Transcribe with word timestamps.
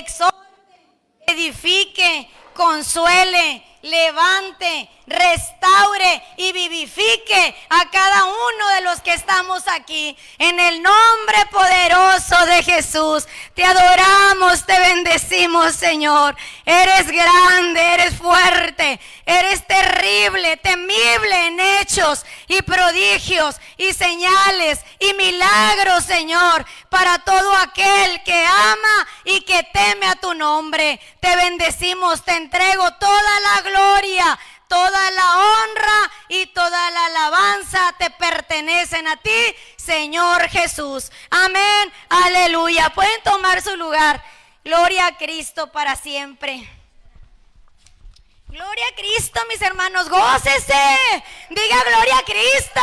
exhorte, 0.00 0.36
edifique, 1.26 2.30
consuele, 2.54 3.64
levante, 3.82 4.90
restaure 5.10 6.22
y 6.36 6.52
vivifique 6.52 7.54
a 7.68 7.90
cada 7.90 8.24
uno 8.24 8.68
de 8.76 8.80
los 8.82 9.00
que 9.00 9.12
estamos 9.12 9.66
aquí. 9.68 10.16
En 10.38 10.58
el 10.58 10.82
nombre 10.82 11.46
poderoso 11.50 12.46
de 12.46 12.62
Jesús, 12.62 13.26
te 13.54 13.64
adoramos, 13.64 14.64
te 14.64 14.78
bendecimos, 14.78 15.74
Señor. 15.74 16.36
Eres 16.64 17.08
grande, 17.08 17.80
eres 17.94 18.16
fuerte, 18.16 19.00
eres 19.26 19.66
terrible, 19.66 20.56
temible 20.58 21.46
en 21.46 21.60
hechos 21.60 22.24
y 22.48 22.62
prodigios 22.62 23.56
y 23.76 23.92
señales 23.92 24.80
y 24.98 25.12
milagros, 25.14 26.04
Señor, 26.04 26.64
para 26.88 27.18
todo 27.18 27.52
aquel 27.56 28.22
que 28.22 28.46
ama 28.46 29.08
y 29.24 29.40
que 29.42 29.62
teme 29.72 30.06
a 30.06 30.16
tu 30.16 30.34
nombre. 30.34 31.00
Te 31.20 31.34
bendecimos, 31.36 32.24
te 32.24 32.36
entrego 32.36 32.90
toda 32.94 33.40
la 33.40 33.62
gloria 33.62 34.38
toda 34.70 35.10
la 35.10 35.38
honra 35.38 36.12
y 36.28 36.46
toda 36.46 36.90
la 36.92 37.06
alabanza 37.06 37.92
te 37.98 38.08
pertenecen 38.10 39.08
a 39.08 39.16
ti, 39.16 39.56
Señor 39.76 40.48
Jesús. 40.48 41.10
Amén, 41.28 41.92
aleluya. 42.08 42.88
Pueden 42.90 43.20
tomar 43.24 43.60
su 43.62 43.76
lugar. 43.76 44.22
Gloria 44.64 45.06
a 45.08 45.16
Cristo 45.18 45.72
para 45.72 45.96
siempre. 45.96 46.70
Gloria 48.46 48.84
a 48.92 48.94
Cristo, 48.94 49.40
mis 49.48 49.60
hermanos, 49.60 50.08
gócese. 50.08 51.24
Diga 51.50 51.84
gloria 51.88 52.18
a 52.18 52.22
Cristo. 52.22 52.80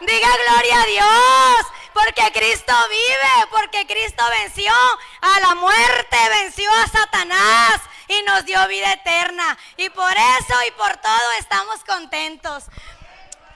Diga 0.00 0.28
gloria 0.46 0.80
a 0.80 0.86
Dios. 0.86 1.66
Porque 1.92 2.32
Cristo 2.32 2.72
vive, 2.88 3.46
porque 3.50 3.86
Cristo 3.86 4.24
venció 4.30 4.72
a 5.20 5.40
la 5.40 5.54
muerte, 5.56 6.16
venció 6.30 6.70
a 6.72 6.88
Satanás 6.88 7.80
y 8.08 8.22
nos 8.22 8.44
dio 8.44 8.66
vida 8.68 8.92
eterna. 8.92 9.58
Y 9.76 9.90
por 9.90 10.10
eso 10.12 10.54
y 10.66 10.70
por 10.72 10.96
todo 10.96 11.32
estamos 11.38 11.84
contentos. 11.84 12.64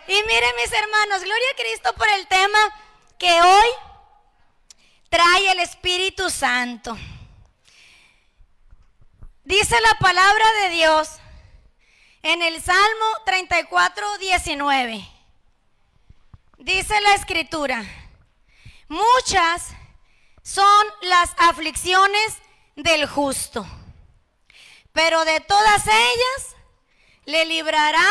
Y 0.06 0.14
miren 0.25 0.56
mis 0.56 0.72
hermanos, 0.72 1.22
gloria 1.22 1.47
a 1.53 1.56
Cristo 1.56 1.94
por 1.94 2.09
el 2.09 2.27
tema 2.27 2.59
que 3.19 3.41
hoy 3.41 3.69
trae 5.09 5.53
el 5.53 5.61
Espíritu 5.61 6.28
Santo. 6.31 6.97
Dice 9.44 9.81
la 9.81 9.98
palabra 9.98 10.44
de 10.62 10.69
Dios 10.70 11.09
en 12.22 12.42
el 12.42 12.62
Salmo 12.62 13.06
34, 13.27 14.19
19. 14.19 15.09
Dice 16.59 17.00
la 17.00 17.14
escritura, 17.14 17.84
muchas 18.89 19.69
son 20.42 20.87
las 21.03 21.34
aflicciones 21.39 22.39
del 22.77 23.06
justo 23.06 23.66
pero 24.93 25.25
de 25.25 25.41
todas 25.41 25.87
ellas 25.87 26.57
le 27.25 27.45
librará 27.45 28.09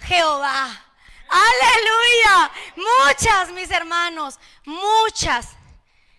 Jehová. 0.00 0.84
Aleluya. 1.28 2.50
Muchas, 2.76 3.50
mis 3.50 3.70
hermanos, 3.70 4.38
muchas, 4.64 5.48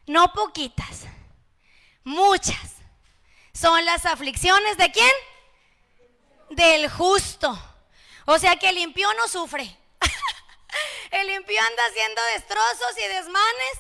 no 0.06 0.32
poquitas, 0.34 1.06
muchas 2.04 2.80
son 3.60 3.84
las 3.84 4.06
aflicciones 4.06 4.78
de 4.78 4.92
quién? 4.92 5.12
Del 6.52 6.90
justo. 6.90 7.58
O 8.26 8.40
sea 8.40 8.56
que 8.56 8.70
el 8.70 8.78
impío 8.78 9.12
no 9.16 9.28
sufre. 9.28 9.78
el 11.12 11.30
impío 11.32 11.60
anda 11.62 11.86
haciendo 11.86 12.22
destrozos 12.36 12.98
y 12.98 13.08
desmanes 13.08 13.80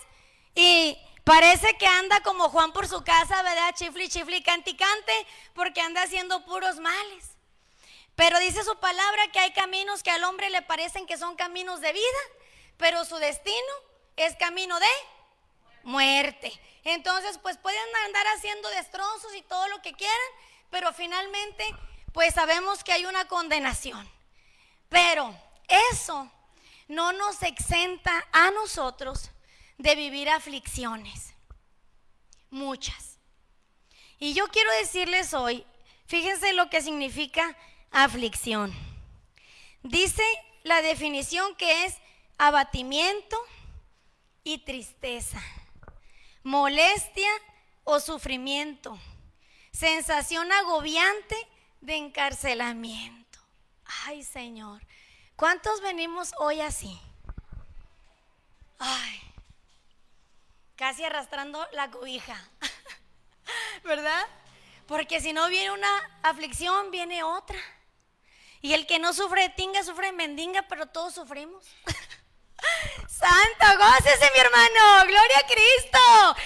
y 0.55 0.97
Parece 1.29 1.77
que 1.77 1.85
anda 1.85 2.21
como 2.21 2.49
Juan 2.49 2.73
por 2.73 2.87
su 2.87 3.03
casa, 3.03 3.43
¿verdad? 3.43 3.75
Chifli, 3.75 4.09
chifli, 4.09 4.41
canticante, 4.41 5.27
porque 5.53 5.79
anda 5.79 6.01
haciendo 6.01 6.43
puros 6.43 6.77
males. 6.77 7.37
Pero 8.15 8.39
dice 8.39 8.63
su 8.63 8.75
palabra 8.79 9.31
que 9.31 9.37
hay 9.37 9.51
caminos 9.53 10.01
que 10.01 10.09
al 10.09 10.23
hombre 10.23 10.49
le 10.49 10.63
parecen 10.63 11.05
que 11.05 11.19
son 11.19 11.35
caminos 11.35 11.81
de 11.81 11.93
vida, 11.93 12.19
pero 12.77 13.05
su 13.05 13.15
destino 13.17 13.73
es 14.15 14.35
camino 14.37 14.79
de 14.79 14.87
muerte. 15.83 16.51
Entonces, 16.83 17.37
pues 17.37 17.57
pueden 17.57 17.95
andar 18.07 18.25
haciendo 18.35 18.67
destrozos 18.69 19.35
y 19.35 19.43
todo 19.43 19.67
lo 19.67 19.83
que 19.83 19.93
quieran, 19.93 20.17
pero 20.71 20.93
finalmente, 20.93 21.63
pues 22.11 22.33
sabemos 22.33 22.83
que 22.83 22.93
hay 22.93 23.05
una 23.05 23.27
condenación. 23.27 24.11
Pero 24.89 25.39
eso 25.93 26.27
no 26.87 27.13
nos 27.13 27.43
exenta 27.43 28.25
a 28.31 28.49
nosotros 28.49 29.29
de 29.79 29.95
vivir 29.95 30.29
aflicciones. 30.29 31.33
Muchas. 32.51 33.17
Y 34.19 34.33
yo 34.33 34.47
quiero 34.49 34.69
decirles 34.73 35.33
hoy, 35.33 35.65
fíjense 36.05 36.53
lo 36.53 36.69
que 36.69 36.81
significa 36.81 37.57
aflicción. 37.89 38.75
Dice 39.81 40.23
la 40.63 40.81
definición 40.81 41.55
que 41.55 41.85
es 41.85 41.95
abatimiento 42.37 43.37
y 44.43 44.59
tristeza, 44.59 45.41
molestia 46.43 47.29
o 47.85 48.01
sufrimiento, 48.01 48.99
sensación 49.71 50.51
agobiante 50.51 51.35
de 51.79 51.95
encarcelamiento. 51.95 53.39
Ay 54.05 54.23
Señor, 54.23 54.81
¿cuántos 55.37 55.81
venimos 55.81 56.33
hoy 56.39 56.59
así? 56.59 56.99
Ay, 58.77 59.21
casi 60.89 61.03
arrastrando 61.03 61.63
la 61.73 61.91
cobija, 61.91 62.35
¿verdad? 63.83 64.25
Porque 64.87 65.21
si 65.21 65.33
no 65.33 65.47
viene 65.47 65.69
una 65.69 65.87
aflicción, 66.23 66.89
viene 66.89 67.21
otra. 67.21 67.59
Y 68.59 68.73
el 68.73 68.87
que 68.87 68.97
no 68.97 69.13
sufre 69.13 69.49
tinga, 69.49 69.83
sufre 69.83 70.07
de 70.07 70.13
mendinga, 70.13 70.63
pero 70.67 70.87
todos 70.87 71.13
sufrimos. 71.13 71.63
Santo, 73.29 73.77
gócese 73.77 74.31
mi 74.33 74.39
hermano, 74.39 75.05
gloria 75.05 75.37
a 75.37 75.45
Cristo, 75.45 75.99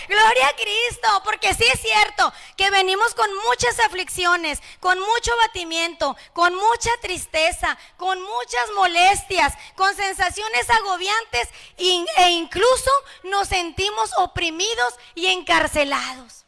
gloria 0.09 0.47
a 0.47 0.55
Cristo, 0.55 1.21
porque 1.23 1.53
sí 1.53 1.63
es 1.63 1.79
cierto 1.79 2.33
que 2.57 2.69
venimos 2.71 3.15
con 3.15 3.33
muchas 3.47 3.79
aflicciones, 3.79 4.61
con 4.81 4.99
mucho 4.99 5.31
batimiento, 5.43 6.17
con 6.33 6.53
mucha 6.53 6.91
tristeza, 7.01 7.77
con 7.95 8.21
muchas 8.21 8.71
molestias, 8.75 9.53
con 9.75 9.95
sensaciones 9.95 10.69
agobiantes 10.69 11.47
e 11.77 12.31
incluso 12.31 12.91
nos 13.23 13.47
sentimos 13.47 14.11
oprimidos 14.17 14.95
y 15.15 15.27
encarcelados. 15.27 16.45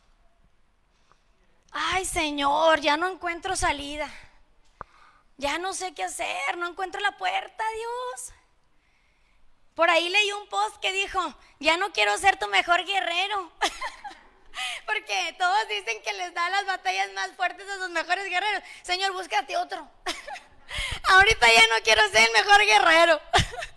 Ay 1.71 2.03
Señor, 2.03 2.81
ya 2.81 2.97
no 2.97 3.07
encuentro 3.07 3.55
salida, 3.55 4.09
ya 5.37 5.59
no 5.59 5.73
sé 5.73 5.93
qué 5.93 6.03
hacer, 6.03 6.57
no 6.57 6.67
encuentro 6.67 6.99
la 6.99 7.15
puerta, 7.17 7.63
Dios. 7.73 8.33
Por 9.75 9.89
ahí 9.89 10.07
leí 10.07 10.31
un 10.31 10.47
post 10.47 10.77
que 10.77 10.93
dijo, 10.93 11.35
ya 11.59 11.75
no 11.77 11.91
quiero 11.91 12.17
ser 12.17 12.39
tu 12.39 12.47
mejor 12.47 12.85
guerrero. 12.85 13.51
Porque 14.85 15.35
todos 15.37 15.67
dicen 15.67 16.01
que 16.01 16.13
les 16.13 16.33
da 16.33 16.49
las 16.49 16.65
batallas 16.65 17.11
más 17.13 17.31
fuertes 17.35 17.69
a 17.69 17.75
sus 17.75 17.89
mejores 17.89 18.29
guerreros. 18.29 18.63
Señor, 18.83 19.11
búscate 19.11 19.57
otro. 19.57 19.85
Ahorita 21.03 21.47
ya 21.47 21.67
no 21.75 21.83
quiero 21.83 22.01
ser 22.09 22.27
el 22.27 22.31
mejor 22.31 22.65
guerrero. 22.65 23.21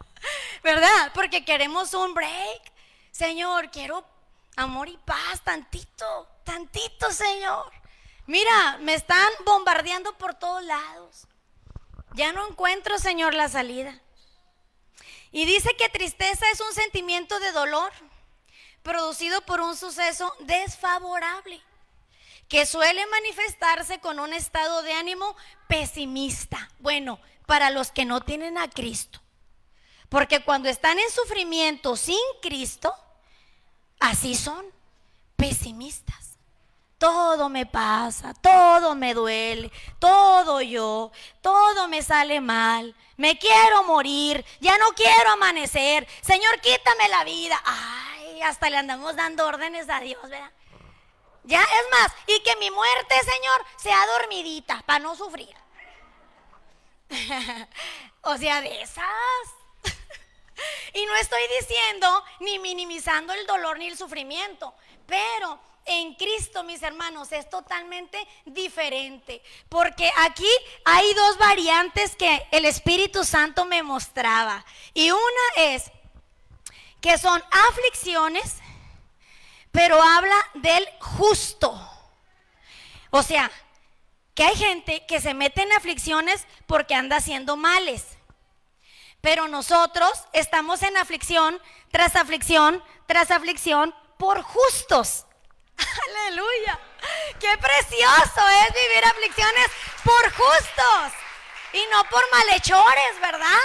¿Verdad? 0.62 1.10
Porque 1.14 1.44
queremos 1.44 1.92
un 1.94 2.14
break. 2.14 2.72
Señor, 3.10 3.70
quiero 3.70 4.06
amor 4.56 4.88
y 4.88 4.96
paz, 4.98 5.42
tantito, 5.42 6.28
tantito, 6.44 7.10
Señor. 7.10 7.72
Mira, 8.26 8.78
me 8.80 8.94
están 8.94 9.28
bombardeando 9.44 10.16
por 10.16 10.34
todos 10.34 10.62
lados. 10.62 11.26
Ya 12.14 12.32
no 12.32 12.46
encuentro, 12.46 12.98
Señor, 12.98 13.34
la 13.34 13.48
salida. 13.48 14.00
Y 15.30 15.44
dice 15.44 15.74
que 15.76 15.88
tristeza 15.88 16.44
es 16.50 16.60
un 16.60 16.72
sentimiento 16.72 17.38
de 17.40 17.52
dolor 17.52 17.92
producido 18.82 19.40
por 19.42 19.60
un 19.60 19.76
suceso 19.76 20.34
desfavorable, 20.40 21.60
que 22.48 22.64
suele 22.64 23.04
manifestarse 23.06 24.00
con 24.00 24.18
un 24.18 24.32
estado 24.32 24.82
de 24.82 24.92
ánimo 24.92 25.36
pesimista. 25.68 26.70
Bueno, 26.78 27.20
para 27.46 27.70
los 27.70 27.90
que 27.90 28.04
no 28.04 28.20
tienen 28.22 28.56
a 28.58 28.68
Cristo. 28.68 29.20
Porque 30.08 30.42
cuando 30.42 30.68
están 30.68 30.98
en 30.98 31.10
sufrimiento 31.10 31.96
sin 31.96 32.16
Cristo, 32.40 32.94
así 34.00 34.34
son, 34.34 34.64
pesimistas. 35.36 36.27
Todo 36.98 37.48
me 37.48 37.64
pasa, 37.64 38.34
todo 38.34 38.96
me 38.96 39.14
duele, 39.14 39.70
todo 40.00 40.60
yo, 40.60 41.12
todo 41.40 41.86
me 41.86 42.02
sale 42.02 42.40
mal. 42.40 42.94
Me 43.16 43.38
quiero 43.38 43.84
morir, 43.84 44.44
ya 44.60 44.76
no 44.78 44.86
quiero 44.96 45.30
amanecer. 45.30 46.06
Señor, 46.20 46.60
quítame 46.60 47.08
la 47.08 47.22
vida. 47.22 47.60
Ay, 47.64 48.42
hasta 48.42 48.68
le 48.68 48.76
andamos 48.76 49.14
dando 49.14 49.46
órdenes 49.46 49.88
a 49.88 50.00
Dios, 50.00 50.20
¿verdad? 50.28 50.50
Ya 51.44 51.62
es 51.62 51.90
más, 51.90 52.12
y 52.26 52.40
que 52.42 52.56
mi 52.56 52.70
muerte, 52.70 53.14
Señor, 53.20 53.64
sea 53.76 53.98
dormidita 54.18 54.82
para 54.84 54.98
no 54.98 55.14
sufrir. 55.16 55.54
o 58.22 58.36
sea, 58.36 58.60
de 58.60 58.82
esas. 58.82 59.04
Y 60.92 61.06
no 61.06 61.14
estoy 61.16 61.42
diciendo 61.60 62.24
ni 62.40 62.58
minimizando 62.58 63.32
el 63.32 63.46
dolor 63.46 63.78
ni 63.78 63.86
el 63.86 63.96
sufrimiento, 63.96 64.74
pero 65.06 65.60
en 65.88 66.14
Cristo, 66.14 66.62
mis 66.62 66.82
hermanos, 66.82 67.32
es 67.32 67.48
totalmente 67.50 68.18
diferente. 68.44 69.42
Porque 69.68 70.10
aquí 70.18 70.48
hay 70.84 71.12
dos 71.14 71.38
variantes 71.38 72.14
que 72.14 72.46
el 72.50 72.64
Espíritu 72.64 73.24
Santo 73.24 73.64
me 73.64 73.82
mostraba. 73.82 74.64
Y 74.94 75.10
una 75.10 75.20
es 75.56 75.90
que 77.00 77.18
son 77.18 77.42
aflicciones, 77.70 78.56
pero 79.72 80.00
habla 80.02 80.36
del 80.54 80.88
justo. 81.00 81.78
O 83.10 83.22
sea, 83.22 83.50
que 84.34 84.44
hay 84.44 84.56
gente 84.56 85.04
que 85.06 85.20
se 85.20 85.34
mete 85.34 85.62
en 85.62 85.72
aflicciones 85.72 86.46
porque 86.66 86.94
anda 86.94 87.16
haciendo 87.16 87.56
males. 87.56 88.18
Pero 89.20 89.48
nosotros 89.48 90.12
estamos 90.32 90.82
en 90.82 90.96
aflicción 90.96 91.60
tras 91.90 92.14
aflicción 92.14 92.82
tras 93.08 93.30
aflicción 93.30 93.94
por 94.18 94.42
justos. 94.42 95.24
Aleluya. 96.08 96.80
Qué 97.40 97.56
precioso 97.58 98.48
es 98.66 98.74
vivir 98.74 99.04
aflicciones 99.04 99.66
por 100.04 100.32
justos 100.32 101.12
y 101.72 101.80
no 101.90 102.04
por 102.04 102.22
malhechores, 102.30 103.20
¿verdad? 103.20 103.60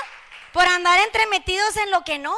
Por 0.52 0.66
andar 0.66 1.00
entremetidos 1.00 1.76
en 1.78 1.92
lo 1.92 2.04
que 2.04 2.20
no. 2.20 2.36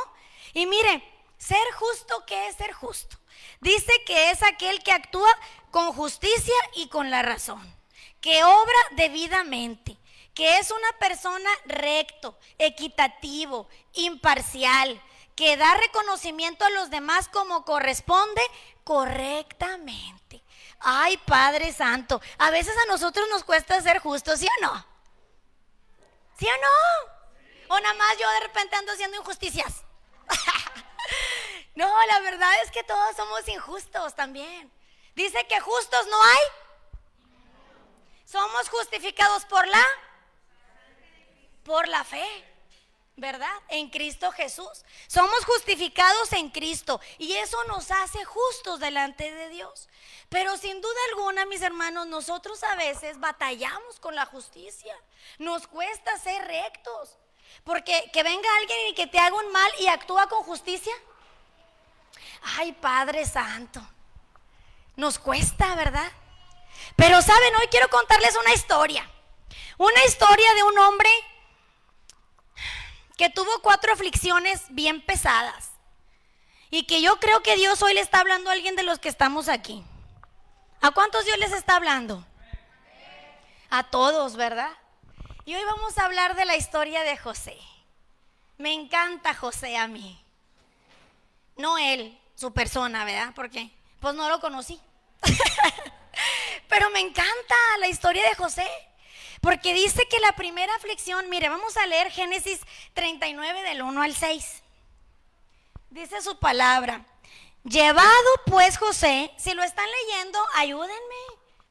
Y 0.53 0.65
mire, 0.65 1.03
ser 1.37 1.71
justo, 1.73 2.23
¿qué 2.25 2.47
es 2.47 2.55
ser 2.55 2.71
justo? 2.73 3.17
Dice 3.59 3.91
que 4.05 4.31
es 4.31 4.43
aquel 4.43 4.83
que 4.83 4.91
actúa 4.91 5.35
con 5.71 5.91
justicia 5.93 6.55
y 6.75 6.87
con 6.87 7.09
la 7.09 7.21
razón, 7.21 7.75
que 8.21 8.43
obra 8.43 8.79
debidamente, 8.91 9.97
que 10.33 10.57
es 10.57 10.71
una 10.71 10.91
persona 10.99 11.49
recto, 11.65 12.37
equitativo, 12.57 13.67
imparcial, 13.93 15.01
que 15.35 15.57
da 15.57 15.75
reconocimiento 15.75 16.63
a 16.65 16.69
los 16.69 16.89
demás 16.89 17.27
como 17.27 17.65
corresponde 17.65 18.41
correctamente. 18.83 20.41
Ay, 20.79 21.17
Padre 21.17 21.73
Santo, 21.73 22.21
a 22.37 22.51
veces 22.51 22.75
a 22.77 22.85
nosotros 22.85 23.27
nos 23.29 23.43
cuesta 23.43 23.81
ser 23.81 23.99
justos, 23.99 24.39
¿sí 24.39 24.47
o 24.47 24.61
no? 24.61 24.85
¿Sí 26.37 26.47
o 26.47 26.57
no? 26.57 27.75
O 27.75 27.79
nada 27.79 27.95
más 27.95 28.17
yo 28.17 28.29
de 28.29 28.39
repente 28.41 28.75
ando 28.75 28.91
haciendo 28.91 29.17
injusticias. 29.17 29.83
no, 31.75 31.89
la 32.07 32.19
verdad 32.19 32.51
es 32.63 32.71
que 32.71 32.83
todos 32.83 33.15
somos 33.15 33.47
injustos 33.47 34.15
también. 34.15 34.71
Dice 35.15 35.45
que 35.47 35.59
justos 35.59 36.07
no 36.07 36.23
hay. 36.23 36.39
Somos 38.25 38.69
justificados 38.69 39.45
por 39.45 39.67
la 39.67 39.83
por 41.63 41.87
la 41.87 42.03
fe. 42.03 42.54
¿Verdad? 43.17 43.53
En 43.69 43.89
Cristo 43.89 44.31
Jesús. 44.31 44.83
Somos 45.07 45.45
justificados 45.45 46.33
en 46.33 46.49
Cristo 46.49 46.99
y 47.17 47.33
eso 47.33 47.57
nos 47.65 47.91
hace 47.91 48.23
justos 48.25 48.79
delante 48.79 49.31
de 49.31 49.49
Dios. 49.49 49.87
Pero 50.29 50.57
sin 50.57 50.81
duda 50.81 50.99
alguna, 51.09 51.45
mis 51.45 51.61
hermanos, 51.61 52.07
nosotros 52.07 52.63
a 52.63 52.75
veces 52.75 53.19
batallamos 53.19 53.99
con 53.99 54.15
la 54.15 54.25
justicia. 54.25 54.95
Nos 55.37 55.67
cuesta 55.67 56.17
ser 56.17 56.45
rectos. 56.45 57.17
Porque 57.63 58.09
que 58.11 58.23
venga 58.23 58.49
alguien 58.57 58.87
y 58.89 58.93
que 58.95 59.07
te 59.07 59.17
haga 59.17 59.35
un 59.35 59.51
mal 59.51 59.71
y 59.79 59.87
actúa 59.87 60.27
con 60.27 60.43
justicia. 60.43 60.93
Ay, 62.57 62.73
Padre 62.73 63.25
Santo. 63.25 63.81
Nos 64.95 65.19
cuesta, 65.19 65.75
¿verdad? 65.75 66.11
Pero 66.95 67.21
saben, 67.21 67.55
hoy 67.55 67.67
quiero 67.67 67.89
contarles 67.89 68.35
una 68.35 68.53
historia. 68.53 69.09
Una 69.77 70.05
historia 70.05 70.53
de 70.53 70.63
un 70.63 70.77
hombre 70.79 71.09
que 73.17 73.29
tuvo 73.29 73.49
cuatro 73.61 73.93
aflicciones 73.93 74.63
bien 74.69 75.01
pesadas. 75.01 75.71
Y 76.69 76.85
que 76.85 77.01
yo 77.01 77.19
creo 77.19 77.41
que 77.41 77.55
Dios 77.55 77.81
hoy 77.81 77.93
le 77.93 78.01
está 78.01 78.19
hablando 78.19 78.49
a 78.49 78.53
alguien 78.53 78.75
de 78.75 78.83
los 78.83 78.99
que 78.99 79.09
estamos 79.09 79.47
aquí. 79.47 79.83
¿A 80.81 80.91
cuántos 80.91 81.25
Dios 81.25 81.37
les 81.37 81.51
está 81.51 81.77
hablando? 81.77 82.25
A 83.69 83.83
todos, 83.83 84.35
¿verdad? 84.35 84.71
Y 85.45 85.55
hoy 85.55 85.63
vamos 85.63 85.97
a 85.97 86.05
hablar 86.05 86.35
de 86.35 86.45
la 86.45 86.57
historia 86.57 87.03
de 87.03 87.17
José. 87.17 87.57
Me 88.57 88.73
encanta 88.73 89.33
José 89.33 89.77
a 89.77 89.87
mí. 89.87 90.21
No 91.55 91.77
él, 91.77 92.19
su 92.35 92.51
persona, 92.53 93.05
¿verdad? 93.05 93.33
Porque 93.35 93.71
pues 93.99 94.15
no 94.15 94.29
lo 94.29 94.39
conocí. 94.39 94.79
Pero 96.67 96.89
me 96.89 96.99
encanta 96.99 97.55
la 97.79 97.87
historia 97.87 98.27
de 98.27 98.35
José. 98.35 98.67
Porque 99.45 99.75
dice 99.75 100.07
que 100.07 100.19
la 100.21 100.31
primera 100.31 100.73
aflicción, 100.73 101.29
mire, 101.29 101.49
vamos 101.49 101.77
a 101.77 101.85
leer 101.85 102.09
Génesis 102.09 102.59
39 102.95 103.61
del 103.61 103.83
1 103.83 104.01
al 104.01 104.15
6. 104.15 104.63
Dice 105.91 106.19
su 106.23 106.39
palabra, 106.39 107.05
llevado 107.63 108.09
pues 108.47 108.79
José, 108.79 109.31
si 109.37 109.53
lo 109.53 109.61
están 109.61 109.85
leyendo, 110.01 110.39
ayúdenme 110.55 111.21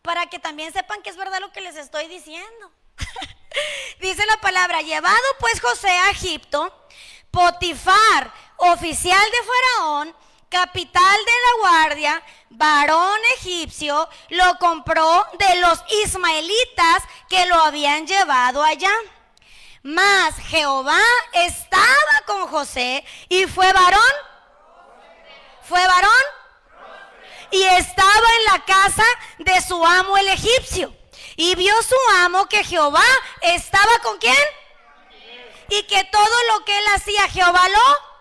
para 0.02 0.26
que 0.26 0.38
también 0.38 0.72
sepan 0.72 1.02
que 1.02 1.10
es 1.10 1.16
verdad 1.16 1.40
lo 1.40 1.50
que 1.50 1.62
les 1.62 1.74
estoy 1.74 2.06
diciendo. 2.06 2.70
dice 4.00 4.24
la 4.26 4.36
palabra, 4.36 4.80
llevado 4.82 5.26
pues 5.40 5.60
José 5.60 5.90
a 5.90 6.10
Egipto, 6.10 6.72
Potifar, 7.32 8.32
oficial 8.58 9.30
de 9.32 9.38
Faraón, 9.42 10.16
capital 10.48 11.16
de 11.24 11.32
la 11.32 11.60
guardia, 11.60 12.22
varón 12.50 13.18
egipcio, 13.38 14.08
lo 14.30 14.58
compró 14.58 15.26
de 15.38 15.56
los 15.56 15.82
ismaelitas 16.04 17.02
que 17.28 17.46
lo 17.46 17.56
habían 17.56 18.06
llevado 18.06 18.62
allá. 18.62 18.92
Mas 19.82 20.36
Jehová 20.48 21.02
estaba 21.32 22.22
con 22.26 22.46
José 22.48 23.04
y 23.28 23.46
fue 23.46 23.72
varón. 23.72 24.00
¿Fue 25.62 25.86
varón? 25.86 26.10
Y 27.50 27.62
estaba 27.62 28.26
en 28.38 28.44
la 28.52 28.64
casa 28.64 29.04
de 29.38 29.60
su 29.60 29.84
amo 29.84 30.16
el 30.16 30.28
egipcio. 30.28 30.94
Y 31.36 31.54
vio 31.54 31.74
su 31.82 31.96
amo 32.20 32.46
que 32.48 32.64
Jehová 32.64 33.04
estaba 33.42 33.98
con 34.02 34.18
quién? 34.18 34.36
Y 35.68 35.82
que 35.84 36.04
todo 36.04 36.36
lo 36.52 36.64
que 36.64 36.78
él 36.78 36.84
hacía 36.94 37.28
Jehová 37.28 37.68
lo 37.68 38.13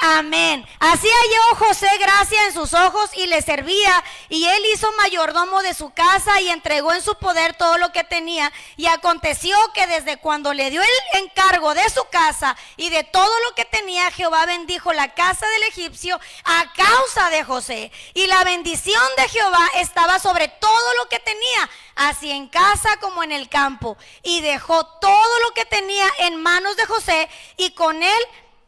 Amén. 0.00 0.66
Así 0.78 1.08
halló 1.08 1.66
José 1.66 1.88
gracia 1.98 2.44
en 2.46 2.52
sus 2.52 2.74
ojos 2.74 3.10
y 3.14 3.26
le 3.26 3.40
servía. 3.42 4.04
Y 4.28 4.44
él 4.46 4.62
hizo 4.72 4.90
mayordomo 4.92 5.62
de 5.62 5.74
su 5.74 5.90
casa 5.90 6.40
y 6.40 6.48
entregó 6.48 6.92
en 6.92 7.02
su 7.02 7.14
poder 7.16 7.54
todo 7.56 7.78
lo 7.78 7.92
que 7.92 8.04
tenía. 8.04 8.52
Y 8.76 8.86
aconteció 8.86 9.56
que 9.74 9.86
desde 9.86 10.18
cuando 10.18 10.52
le 10.52 10.70
dio 10.70 10.82
el 10.82 11.22
encargo 11.22 11.74
de 11.74 11.88
su 11.90 12.04
casa 12.10 12.56
y 12.76 12.90
de 12.90 13.04
todo 13.04 13.32
lo 13.48 13.54
que 13.54 13.64
tenía, 13.64 14.10
Jehová 14.10 14.46
bendijo 14.46 14.92
la 14.92 15.14
casa 15.14 15.46
del 15.46 15.62
egipcio 15.64 16.20
a 16.44 16.72
causa 16.74 17.30
de 17.30 17.44
José. 17.44 17.90
Y 18.14 18.26
la 18.26 18.44
bendición 18.44 19.02
de 19.16 19.28
Jehová 19.28 19.70
estaba 19.76 20.18
sobre 20.18 20.48
todo 20.48 20.94
lo 20.98 21.08
que 21.08 21.18
tenía, 21.18 21.70
así 21.94 22.30
en 22.30 22.48
casa 22.48 22.96
como 23.00 23.22
en 23.22 23.32
el 23.32 23.48
campo. 23.48 23.96
Y 24.22 24.40
dejó 24.40 24.84
todo 24.86 25.40
lo 25.40 25.54
que 25.54 25.64
tenía 25.64 26.06
en 26.18 26.42
manos 26.42 26.76
de 26.76 26.86
José 26.86 27.28
y 27.56 27.70
con 27.70 28.02
él 28.02 28.20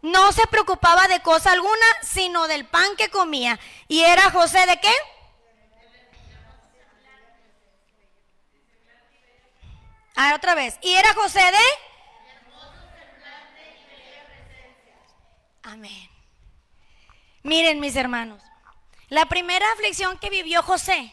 no 0.03 0.33
se 0.33 0.47
preocupaba 0.47 1.09
de 1.09 1.21
cosa 1.21 1.53
alguna, 1.53 1.87
sino 2.03 2.47
del 2.49 2.67
pan 2.67 2.97
que 2.97 3.11
comía. 3.11 3.59
¿Y 3.89 4.03
era 4.03 4.31
José 4.31 4.67
de 4.67 4.81
qué? 4.81 4.93
Ah, 10.15 10.35
otra 10.35 10.55
vez. 10.55 10.79
¿Y 10.83 10.95
era 10.95 11.15
José 11.15 11.41
de? 11.41 11.89
Amén. 15.63 16.11
Miren 17.43 17.79
mis 17.79 17.95
hermanos, 17.95 18.43
la 19.09 19.27
primera 19.27 19.71
aflicción 19.73 20.19
que 20.19 20.31
vivió 20.31 20.63
José 20.63 21.13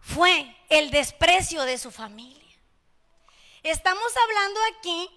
fue 0.00 0.56
el 0.68 0.90
desprecio 0.90 1.62
de 1.62 1.76
su 1.76 1.90
familia. 1.90 2.56
Estamos 3.62 4.12
hablando 4.24 4.60
aquí 4.74 5.10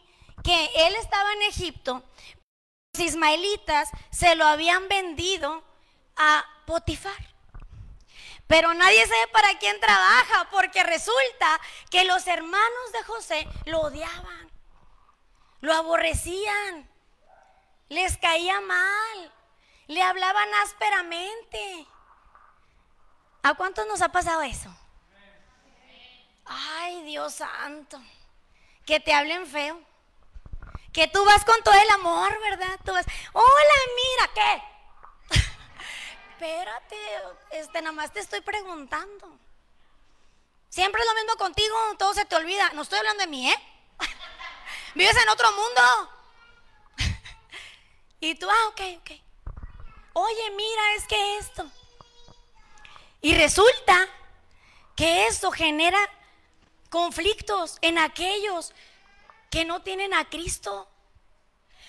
que 0.44 0.70
él 0.88 0.96
estaba 0.96 1.32
en 1.34 1.42
Egipto, 1.44 2.04
ismaelitas 3.00 3.90
se 4.12 4.36
lo 4.36 4.46
habían 4.46 4.88
vendido 4.88 5.64
a 6.16 6.46
Potifar. 6.66 7.36
Pero 8.48 8.74
nadie 8.74 9.06
sabe 9.08 9.28
para 9.32 9.58
quién 9.58 9.80
trabaja, 9.80 10.50
porque 10.52 10.84
resulta 10.84 11.60
que 11.90 12.06
los 12.06 12.28
hermanos 12.28 12.92
de 12.94 13.04
José 13.04 13.48
lo 13.66 13.82
odiaban, 13.82 14.52
lo 15.62 15.74
aborrecían, 15.74 16.88
les 17.90 18.18
caía 18.18 18.62
mal, 18.62 19.34
le 19.88 20.02
hablaban 20.02 20.50
ásperamente. 20.64 21.88
¿A 23.42 23.54
cuántos 23.56 23.88
nos 23.88 24.02
ha 24.02 24.10
pasado 24.10 24.42
eso? 24.44 24.70
Ay, 26.46 27.04
Dios 27.04 27.34
santo, 27.36 28.00
que 28.86 29.00
te 29.00 29.14
hablen 29.14 29.48
feo. 29.48 29.82
Que 30.96 31.10
tú 31.10 31.26
vas 31.26 31.44
con 31.44 31.62
todo 31.62 31.74
el 31.74 31.90
amor, 31.90 32.40
¿verdad? 32.40 32.80
Tú 32.86 32.94
vas, 32.94 33.06
hola, 33.34 33.78
mira, 33.98 34.32
¿qué? 34.34 35.40
Espérate, 36.32 36.98
este, 37.52 37.82
nada 37.82 37.92
más 37.92 38.14
te 38.14 38.22
estoy 38.22 38.40
preguntando. 38.40 39.38
Siempre 40.70 41.02
es 41.02 41.08
lo 41.08 41.16
mismo 41.16 41.36
contigo, 41.36 41.76
todo 42.00 42.14
se 42.14 42.24
te 42.24 42.38
olvida. 42.38 42.70
No 42.70 42.84
estoy 42.84 43.00
hablando 43.00 43.20
de 43.20 43.28
mí, 43.28 43.52
¿eh? 43.52 43.58
Vives 44.96 45.18
en 45.18 45.28
otro 45.28 45.52
mundo. 45.52 45.82
Y 48.22 48.36
tú, 48.36 48.50
ah, 48.50 48.68
ok, 48.70 48.82
ok. 49.02 49.12
Oye, 50.14 50.52
mira, 50.52 50.96
es 50.96 51.06
que 51.08 51.38
esto. 51.40 51.70
Y 53.20 53.36
resulta 53.36 54.08
que 54.96 55.28
eso 55.28 55.52
genera 55.52 56.00
conflictos 56.90 57.80
en 57.82 57.98
aquellos 57.98 58.74
que 59.56 59.64
no 59.64 59.82
tienen 59.82 60.14
a 60.14 60.26
Cristo. 60.26 60.86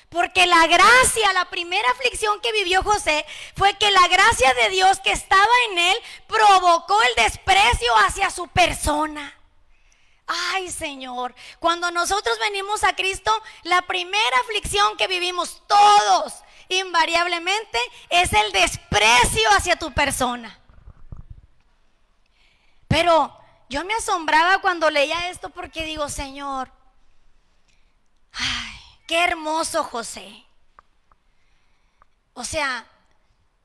Porque 0.09 0.47
la 0.47 0.69
gracia, 0.69 1.33
la 1.33 1.51
primera 1.51 1.91
aflicción 1.91 2.41
que 2.41 2.53
vivió 2.53 2.81
José 2.85 3.27
fue 3.57 3.75
que 3.75 3.91
la 3.91 4.07
gracia 4.07 4.55
de 4.55 4.69
Dios 4.69 5.01
que 5.01 5.11
estaba 5.11 5.51
en 5.73 5.79
él 5.79 5.97
provocó 6.29 6.97
el 7.03 7.25
desprecio 7.25 7.93
hacia 8.07 8.31
su 8.31 8.47
persona. 8.47 9.37
Ay 10.29 10.71
Señor, 10.71 11.35
cuando 11.59 11.91
nosotros 11.91 12.39
venimos 12.39 12.85
a 12.85 12.95
Cristo, 12.95 13.33
la 13.65 13.83
primera 13.83 14.37
aflicción 14.45 14.97
que 14.97 15.09
vivimos 15.09 15.61
todos 15.67 16.35
invariablemente 16.69 17.81
es 18.11 18.33
el 18.33 18.53
desprecio 18.53 19.51
hacia 19.57 19.75
tu 19.75 19.93
persona. 19.93 20.57
Pero 22.87 23.37
yo 23.69 23.85
me 23.85 23.95
asombraba 23.95 24.61
cuando 24.61 24.89
leía 24.89 25.31
esto 25.31 25.51
porque 25.51 25.85
digo, 25.85 26.09
Señor, 26.09 26.76
ay, 28.37 28.81
qué 29.07 29.25
hermoso 29.25 29.85
José. 29.85 30.45
O 32.35 32.45
sea, 32.45 32.87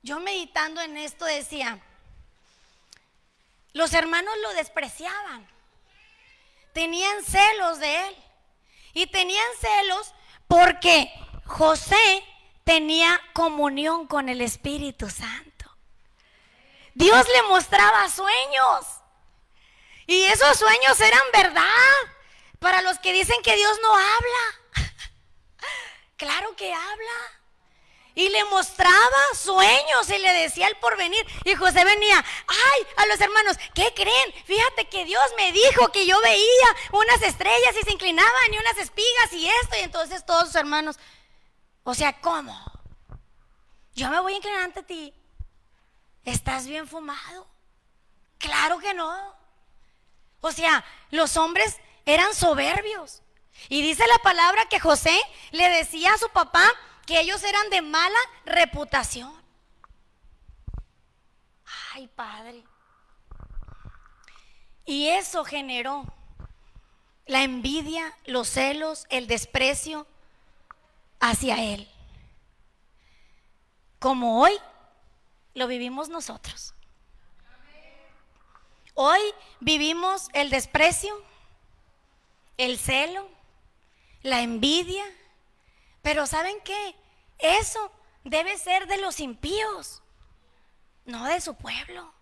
yo 0.02 0.20
meditando 0.20 0.82
en 0.82 0.98
esto 0.98 1.26
decía, 1.26 1.80
los 3.74 3.94
hermanos 3.94 4.34
lo 4.42 4.54
despreciaban, 4.54 5.48
tenían 6.74 7.24
celos 7.24 7.80
de 7.80 8.08
él 8.08 8.18
y 8.94 9.08
tenían 9.08 9.48
celos 9.60 10.14
porque 10.48 11.12
José 11.46 12.24
tenía 12.64 13.20
comunión 13.34 14.08
con 14.08 14.30
el 14.30 14.42
Espíritu 14.42 15.10
Santo. 15.10 15.52
Dios 16.94 17.26
le 17.28 17.44
mostraba 17.44 18.10
sueños 18.10 18.86
y 20.08 20.24
esos 20.24 20.58
sueños 20.58 21.00
eran 21.00 21.24
verdad 21.34 21.66
para 22.60 22.82
los 22.82 23.00
que 23.00 23.14
dicen 23.14 23.42
que 23.44 23.56
Dios 23.56 23.80
no 23.82 23.94
habla. 23.94 24.61
Claro 26.22 26.56
que 26.56 26.72
habla. 26.72 27.20
Y 28.14 28.30
le 28.30 28.44
mostraba 28.46 29.22
sueños 29.34 30.08
y 30.10 30.20
le 30.20 30.34
decía 30.34 30.68
el 30.68 30.76
porvenir. 30.78 31.26
Y 31.46 31.56
José 31.56 31.84
venía, 31.84 32.24
ay, 32.48 32.88
a 32.98 33.06
los 33.08 33.20
hermanos, 33.20 33.58
¿qué 33.74 33.92
creen? 33.96 34.34
Fíjate 34.46 34.88
que 34.90 35.06
Dios 35.06 35.24
me 35.38 35.52
dijo 35.52 35.92
que 35.92 36.06
yo 36.06 36.22
veía 36.22 36.76
unas 36.92 37.24
estrellas 37.24 37.76
y 37.80 37.86
se 37.86 37.94
inclinaban 37.94 38.54
y 38.54 38.58
unas 38.58 38.78
espigas 38.78 39.34
y 39.34 39.50
esto. 39.50 39.78
Y 39.78 39.84
entonces 39.84 40.26
todos 40.26 40.48
sus 40.48 40.56
hermanos, 40.56 41.00
o 41.84 41.96
sea, 41.96 42.20
¿cómo? 42.20 42.56
Yo 43.96 44.10
me 44.10 44.20
voy 44.20 44.34
a 44.34 44.38
inclinar 44.38 44.62
ante 44.62 44.84
ti. 44.84 45.14
¿Estás 46.24 46.68
bien 46.68 46.88
fumado? 46.88 47.48
Claro 48.38 48.78
que 48.78 48.94
no. 48.94 49.36
O 50.42 50.52
sea, 50.52 50.84
los 51.10 51.36
hombres 51.38 51.78
eran 52.06 52.36
soberbios. 52.36 53.21
Y 53.70 53.82
dice 53.82 54.06
la 54.08 54.18
palabra 54.20 54.66
que 54.66 54.80
José 54.80 55.20
le 55.52 55.70
decía 55.70 56.14
a 56.14 56.18
su 56.18 56.30
papá 56.30 56.66
que 57.06 57.20
ellos 57.20 57.44
eran 57.44 57.70
de 57.70 57.82
mala 57.82 58.20
reputación. 58.46 59.34
Ay, 61.94 62.08
padre. 62.08 62.64
Y 64.86 65.08
eso 65.10 65.44
generó 65.44 66.06
la 67.26 67.44
envidia, 67.44 68.18
los 68.26 68.50
celos, 68.50 69.06
el 69.10 69.28
desprecio 69.28 70.08
hacia 71.20 71.64
él. 71.64 71.90
Como 74.00 74.42
hoy 74.42 74.58
lo 75.54 75.68
vivimos 75.68 76.10
nosotros. 76.10 76.74
Hoy 78.94 79.20
vivimos 79.60 80.28
el 80.34 80.50
desprecio, 80.50 81.14
el 82.58 82.78
celo, 82.78 83.30
la 84.24 84.42
envidia, 84.42 85.04
pero 86.02 86.28
¿saben 86.28 86.60
qué? 86.62 86.96
Eso 87.40 87.92
debe 88.24 88.58
ser 88.58 88.88
de 88.88 88.98
los 88.98 89.20
impíos, 89.20 90.02
no 91.06 91.26
de 91.26 91.42
su 91.42 91.56
pueblo. 91.56 92.14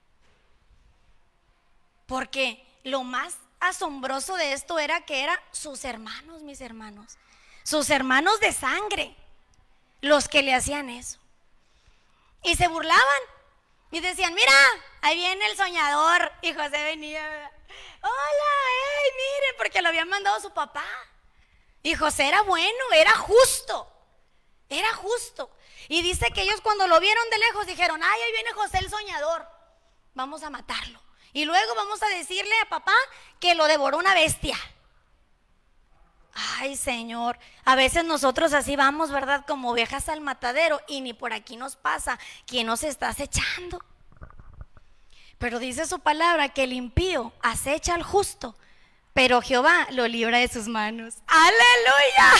Porque 2.05 2.65
lo 2.83 3.03
más 3.03 3.37
asombroso 3.59 4.35
de 4.35 4.53
esto 4.53 4.79
era 4.79 5.01
que 5.01 5.23
eran 5.23 5.39
sus 5.51 5.83
hermanos, 5.85 6.41
mis 6.41 6.61
hermanos, 6.61 7.17
sus 7.63 7.89
hermanos 7.89 8.39
de 8.39 8.51
sangre, 8.51 9.15
los 10.01 10.27
que 10.27 10.41
le 10.41 10.53
hacían 10.53 10.89
eso. 10.89 11.19
Y 12.43 12.55
se 12.55 12.67
burlaban 12.67 13.21
y 13.91 13.99
decían, 13.99 14.33
mira, 14.33 14.53
ahí 15.01 15.17
viene 15.17 15.45
el 15.47 15.57
soñador. 15.57 16.31
Y 16.41 16.53
José 16.53 16.83
venía, 16.83 17.51
hola, 18.01 18.11
hey, 18.11 19.11
miren, 19.15 19.55
porque 19.57 19.81
lo 19.81 19.89
habían 19.89 20.07
mandado 20.07 20.39
su 20.39 20.51
papá. 20.53 20.85
Y 21.83 21.95
José 21.95 22.27
era 22.27 22.41
bueno, 22.41 22.83
era 22.93 23.15
justo, 23.15 23.87
era 24.67 24.93
justo. 24.93 25.49
Y 25.87 26.01
dice 26.01 26.27
que 26.31 26.41
ellos 26.41 26.61
cuando 26.61 26.87
lo 26.87 26.99
vieron 26.99 27.29
de 27.29 27.37
lejos 27.39 27.65
dijeron, 27.65 28.01
ay, 28.03 28.21
ahí 28.21 28.31
viene 28.33 28.51
José 28.53 28.79
el 28.79 28.89
soñador, 28.89 29.47
vamos 30.13 30.43
a 30.43 30.49
matarlo. 30.49 31.01
Y 31.33 31.45
luego 31.45 31.75
vamos 31.75 32.01
a 32.03 32.07
decirle 32.07 32.53
a 32.61 32.69
papá 32.69 32.95
que 33.39 33.55
lo 33.55 33.67
devoró 33.67 33.97
una 33.97 34.13
bestia. 34.13 34.57
Ay, 36.33 36.75
Señor, 36.75 37.37
a 37.65 37.75
veces 37.75 38.05
nosotros 38.05 38.53
así 38.53 38.75
vamos, 38.75 39.11
¿verdad? 39.11 39.45
Como 39.47 39.71
ovejas 39.71 40.09
al 40.09 40.21
matadero 40.21 40.79
y 40.87 41.01
ni 41.01 41.13
por 41.13 41.33
aquí 41.33 41.57
nos 41.57 41.75
pasa 41.75 42.19
quién 42.45 42.67
nos 42.67 42.83
está 42.83 43.09
acechando. 43.09 43.83
Pero 45.37 45.59
dice 45.59 45.85
su 45.85 45.99
palabra 45.99 46.49
que 46.49 46.63
el 46.63 46.73
impío 46.73 47.33
acecha 47.41 47.95
al 47.95 48.03
justo, 48.03 48.55
pero 49.13 49.41
Jehová 49.41 49.87
lo 49.91 50.07
libra 50.07 50.39
de 50.39 50.47
sus 50.47 50.67
manos. 50.67 51.15
Aleluya. 51.27 52.33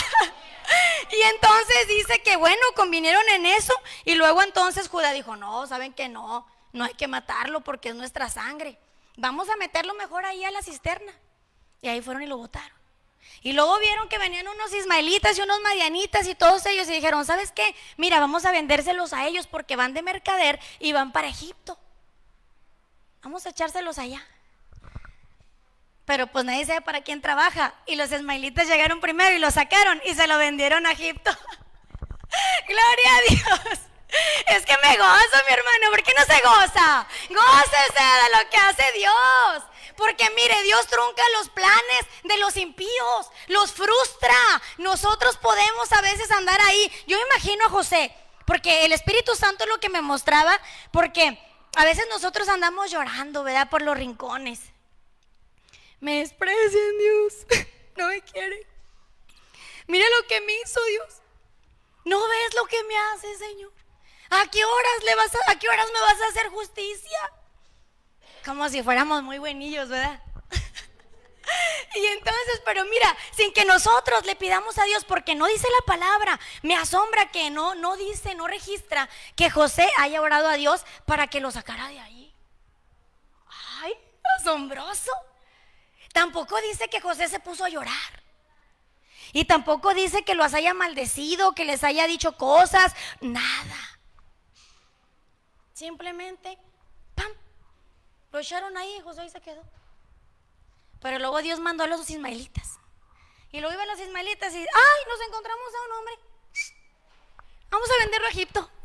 Y 1.10 1.22
entonces 1.22 1.88
dice 1.88 2.22
que 2.22 2.36
bueno, 2.36 2.62
convinieron 2.76 3.28
en 3.30 3.46
eso 3.46 3.74
y 4.04 4.14
luego 4.14 4.42
entonces 4.42 4.88
Judá 4.88 5.12
dijo, 5.12 5.34
no, 5.34 5.66
saben 5.66 5.92
que 5.92 6.08
no, 6.08 6.46
no 6.72 6.84
hay 6.84 6.94
que 6.94 7.08
matarlo 7.08 7.62
porque 7.62 7.88
es 7.88 7.94
nuestra 7.96 8.28
sangre. 8.28 8.78
Vamos 9.16 9.48
a 9.48 9.56
meterlo 9.56 9.94
mejor 9.94 10.24
ahí 10.24 10.44
a 10.44 10.50
la 10.50 10.62
cisterna. 10.62 11.12
Y 11.82 11.88
ahí 11.88 12.00
fueron 12.00 12.22
y 12.22 12.26
lo 12.26 12.36
botaron. 12.36 12.78
Y 13.42 13.52
luego 13.52 13.78
vieron 13.78 14.08
que 14.08 14.18
venían 14.18 14.48
unos 14.48 14.72
ismaelitas 14.72 15.36
y 15.38 15.42
unos 15.42 15.60
marianitas 15.60 16.26
y 16.26 16.34
todos 16.34 16.64
ellos 16.66 16.88
y 16.88 16.92
dijeron, 16.92 17.24
¿sabes 17.24 17.52
qué? 17.52 17.74
Mira, 17.96 18.20
vamos 18.20 18.44
a 18.44 18.52
vendérselos 18.52 19.12
a 19.12 19.26
ellos 19.26 19.46
porque 19.46 19.76
van 19.76 19.94
de 19.94 20.02
mercader 20.02 20.60
y 20.78 20.92
van 20.92 21.12
para 21.12 21.28
Egipto. 21.28 21.78
Vamos 23.22 23.46
a 23.46 23.50
echárselos 23.50 23.98
allá. 23.98 24.26
Pero 26.10 26.26
pues 26.26 26.44
nadie 26.44 26.66
sabe 26.66 26.80
para 26.80 27.02
quién 27.02 27.22
trabaja. 27.22 27.72
Y 27.86 27.94
los 27.94 28.10
ismaelitas 28.10 28.66
llegaron 28.66 28.98
primero 28.98 29.32
y 29.36 29.38
lo 29.38 29.48
sacaron 29.52 30.02
y 30.04 30.12
se 30.16 30.26
lo 30.26 30.38
vendieron 30.38 30.84
a 30.84 30.90
Egipto. 30.90 31.30
Gloria 32.68 33.16
a 33.16 33.20
Dios. 33.28 33.78
Es 34.48 34.66
que 34.66 34.76
me 34.82 34.96
gozo, 34.96 35.44
mi 35.46 35.52
hermano. 35.54 35.90
¿Por 35.90 36.02
qué 36.02 36.12
no 36.18 36.24
se 36.24 36.42
goza? 36.42 37.06
Gócese 37.28 38.02
de 38.02 38.36
lo 38.36 38.50
que 38.50 38.56
hace 38.56 38.92
Dios. 38.94 39.62
Porque 39.96 40.28
mire, 40.30 40.60
Dios 40.64 40.84
trunca 40.88 41.22
los 41.38 41.48
planes 41.50 42.06
de 42.24 42.38
los 42.38 42.56
impíos, 42.56 43.30
los 43.46 43.70
frustra. 43.70 44.34
Nosotros 44.78 45.36
podemos 45.36 45.92
a 45.92 46.00
veces 46.00 46.28
andar 46.32 46.60
ahí. 46.62 46.90
Yo 47.06 47.20
imagino 47.24 47.66
a 47.66 47.70
José, 47.70 48.12
porque 48.46 48.84
el 48.84 48.90
Espíritu 48.90 49.36
Santo 49.36 49.62
es 49.62 49.70
lo 49.70 49.78
que 49.78 49.90
me 49.90 50.00
mostraba, 50.00 50.60
porque 50.90 51.40
a 51.76 51.84
veces 51.84 52.08
nosotros 52.10 52.48
andamos 52.48 52.90
llorando, 52.90 53.44
¿verdad? 53.44 53.70
Por 53.70 53.82
los 53.82 53.96
rincones. 53.96 54.72
Me 56.00 56.18
desprecian, 56.20 56.98
Dios. 56.98 57.46
No 57.96 58.06
me 58.08 58.22
quiere. 58.22 58.66
Mire 59.86 60.06
lo 60.18 60.26
que 60.26 60.40
me 60.40 60.54
hizo 60.60 60.82
Dios. 60.84 61.20
¿No 62.04 62.18
ves 62.18 62.54
lo 62.54 62.64
que 62.64 62.82
me 62.84 62.96
hace, 62.96 63.36
Señor? 63.36 63.72
¿A 64.30 64.46
qué 64.46 64.64
horas 64.64 65.04
le 65.04 65.14
vas 65.16 65.34
a, 65.34 65.50
a 65.50 65.58
qué 65.58 65.68
horas 65.68 65.86
me 65.92 66.00
vas 66.00 66.20
a 66.22 66.28
hacer 66.28 66.48
justicia? 66.48 67.32
Como 68.44 68.68
si 68.70 68.82
fuéramos 68.82 69.22
muy 69.22 69.38
buenillos, 69.38 69.88
¿verdad? 69.88 70.22
Y 71.94 72.06
entonces, 72.06 72.62
pero 72.64 72.84
mira, 72.84 73.16
sin 73.32 73.52
que 73.52 73.64
nosotros 73.64 74.24
le 74.24 74.36
pidamos 74.36 74.78
a 74.78 74.84
Dios, 74.84 75.04
porque 75.04 75.34
no 75.34 75.46
dice 75.46 75.66
la 75.80 75.84
palabra, 75.86 76.38
me 76.62 76.76
asombra 76.76 77.32
que 77.32 77.50
no, 77.50 77.74
no 77.74 77.96
dice, 77.96 78.36
no 78.36 78.46
registra 78.46 79.08
que 79.34 79.50
José 79.50 79.90
haya 79.98 80.22
orado 80.22 80.46
a 80.48 80.54
Dios 80.54 80.84
para 81.06 81.26
que 81.26 81.40
lo 81.40 81.50
sacara 81.50 81.88
de 81.88 81.98
ahí. 81.98 82.34
Ay, 83.80 83.94
asombroso. 84.38 85.10
Tampoco 86.12 86.60
dice 86.62 86.88
que 86.88 87.00
José 87.00 87.28
se 87.28 87.40
puso 87.40 87.64
a 87.64 87.68
llorar. 87.68 88.22
Y 89.32 89.44
tampoco 89.44 89.94
dice 89.94 90.24
que 90.24 90.34
los 90.34 90.54
haya 90.54 90.74
maldecido, 90.74 91.54
que 91.54 91.64
les 91.64 91.84
haya 91.84 92.06
dicho 92.06 92.36
cosas, 92.36 92.94
nada. 93.20 94.00
Simplemente, 95.72 96.58
¡pam! 97.14 97.32
Lo 98.32 98.40
echaron 98.40 98.76
ahí 98.76 98.96
y 98.96 99.00
José 99.00 99.20
ahí 99.22 99.30
se 99.30 99.40
quedó. 99.40 99.62
Pero 101.00 101.18
luego 101.18 101.40
Dios 101.42 101.60
mandó 101.60 101.84
a 101.84 101.86
los 101.86 102.10
ismaelitas. 102.10 102.78
Y 103.52 103.60
luego 103.60 103.74
iban 103.74 103.88
los 103.88 104.00
ismaelitas 104.00 104.52
y, 104.52 104.58
¡ay! 104.58 105.00
Nos 105.08 105.20
encontramos 105.26 105.66
a 105.74 105.86
un 105.86 105.98
hombre. 105.98 106.18
vamos 107.70 107.88
a 107.90 108.02
venderlo 108.02 108.26
a 108.26 108.30
Egipto. 108.30 108.70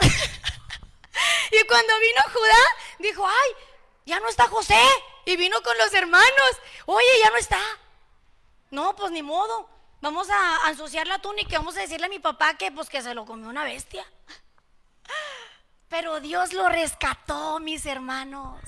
y 1.52 1.68
cuando 1.68 2.00
vino 2.00 2.22
Judá, 2.34 2.64
dijo, 3.00 3.28
ay, 3.28 3.52
ya 4.06 4.20
no 4.20 4.30
está 4.30 4.48
José. 4.48 4.80
Y 5.26 5.36
vino 5.38 5.62
con 5.64 5.78
los 5.78 5.94
hermanos, 5.94 6.52
oye, 6.86 7.06
ya 7.24 7.32
no 7.32 7.38
está. 7.38 7.60
No, 8.70 8.96
pues 8.96 9.12
ni 9.12 9.24
modo. 9.24 9.70
Vamos 10.02 10.28
a, 10.30 10.70
ensuciar 10.70 11.08
la 11.08 11.20
túnica 11.20 11.58
vamos 11.58 11.76
a 11.78 11.82
decirle 11.82 12.06
a 12.06 12.10
mi 12.10 12.20
papá 12.20 12.56
que 12.56 12.72
pues 12.72 12.90
que 12.90 13.02
se 13.02 13.16
lo 13.16 13.26
comió 13.26 13.50
una 13.50 13.64
bestia. 13.64 14.06
Pero 15.90 16.20
Dios 16.20 16.54
lo 16.54 16.70
rescató, 16.70 17.60
mis 17.60 17.86
hermanos. 17.86 18.60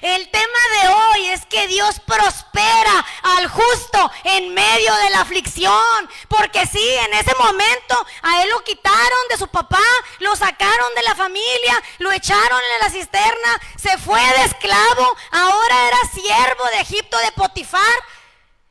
El 0.00 0.30
tema 0.30 0.58
de 0.80 0.88
hoy 0.88 1.26
es 1.28 1.44
que 1.46 1.66
Dios 1.68 2.00
prospera 2.00 3.04
al 3.22 3.48
justo 3.48 4.10
en 4.24 4.54
medio 4.54 4.94
de 4.96 5.10
la 5.10 5.20
aflicción. 5.20 6.08
Porque 6.28 6.66
sí, 6.66 6.86
en 7.06 7.14
ese 7.14 7.34
momento 7.36 8.06
a 8.22 8.42
él 8.42 8.50
lo 8.50 8.62
quitaron 8.64 9.28
de 9.28 9.36
su 9.36 9.48
papá, 9.48 9.82
lo 10.20 10.34
sacaron 10.36 10.94
de 10.94 11.02
la 11.02 11.14
familia, 11.14 11.82
lo 11.98 12.12
echaron 12.12 12.60
en 12.74 12.80
la 12.80 12.90
cisterna, 12.90 13.60
se 13.76 13.98
fue 13.98 14.20
de 14.20 14.44
esclavo, 14.44 15.16
ahora 15.32 15.88
era 15.88 15.98
siervo 16.12 16.64
de 16.72 16.80
Egipto 16.80 17.18
de 17.18 17.32
Potifar. 17.32 17.98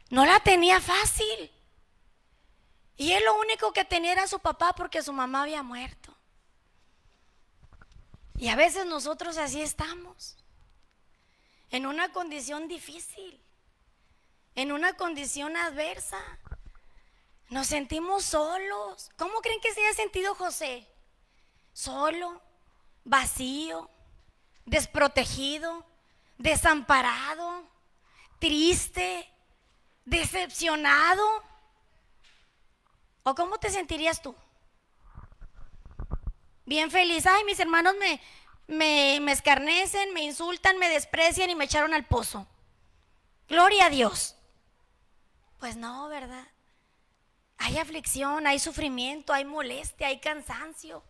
No 0.10 0.26
la 0.26 0.40
tenía 0.40 0.82
fácil. 0.82 1.52
Y 2.98 3.14
él 3.14 3.24
lo 3.24 3.40
único 3.40 3.72
que 3.72 3.86
tenía 3.86 4.12
era 4.12 4.28
su 4.28 4.40
papá 4.40 4.74
porque 4.74 5.02
su 5.04 5.14
mamá 5.14 5.44
había 5.44 5.64
muerto. 5.64 6.14
Y 8.38 8.50
a 8.50 8.56
veces 8.56 8.86
nosotros 8.86 9.38
así 9.38 9.62
estamos 9.62 10.39
en 11.72 11.86
una 11.86 12.12
condición 12.12 12.68
difícil, 12.68 13.42
en 14.56 14.72
una 14.72 14.94
condición 14.94 15.56
adversa. 15.56 16.20
Nos 17.50 17.68
sentimos 17.68 18.26
solos. 18.26 19.10
¿Cómo 19.18 19.42
creen 19.42 19.62
que 19.62 19.74
se 19.74 19.86
haya 19.86 19.94
sentido 19.94 20.36
José? 20.36 20.88
Solo, 21.74 22.42
vacío, 23.04 23.90
desprotegido, 24.66 25.86
desamparado, 26.38 27.64
triste, 28.40 29.28
decepcionado. 30.06 31.26
¿O 33.24 33.36
cómo 33.36 33.58
te 33.58 33.70
sentirías 33.70 34.22
tú? 34.22 34.36
Bien 36.66 36.92
feliz. 36.92 37.26
Ay, 37.26 37.44
mis 37.46 37.60
hermanos 37.60 37.96
me, 38.00 38.22
me, 38.70 39.32
escarnecen, 39.32 40.14
me 40.14 40.22
insultan, 40.22 40.78
me 40.78 40.90
desprecian 40.90 41.50
y 41.50 41.56
me 41.56 41.66
echaron 41.66 41.94
al 41.94 42.06
pozo. 42.06 42.48
Gloria 43.48 43.88
a 43.88 43.90
Dios. 43.90 44.36
Pues 45.60 45.76
no, 45.76 46.08
¿verdad? 46.08 46.48
Hay 47.58 47.78
aflicción, 47.78 48.48
hay 48.48 48.60
sufrimiento, 48.60 49.34
hay 49.34 49.44
molestia, 49.44 50.08
hay 50.08 50.20
cansancio. 50.20 51.04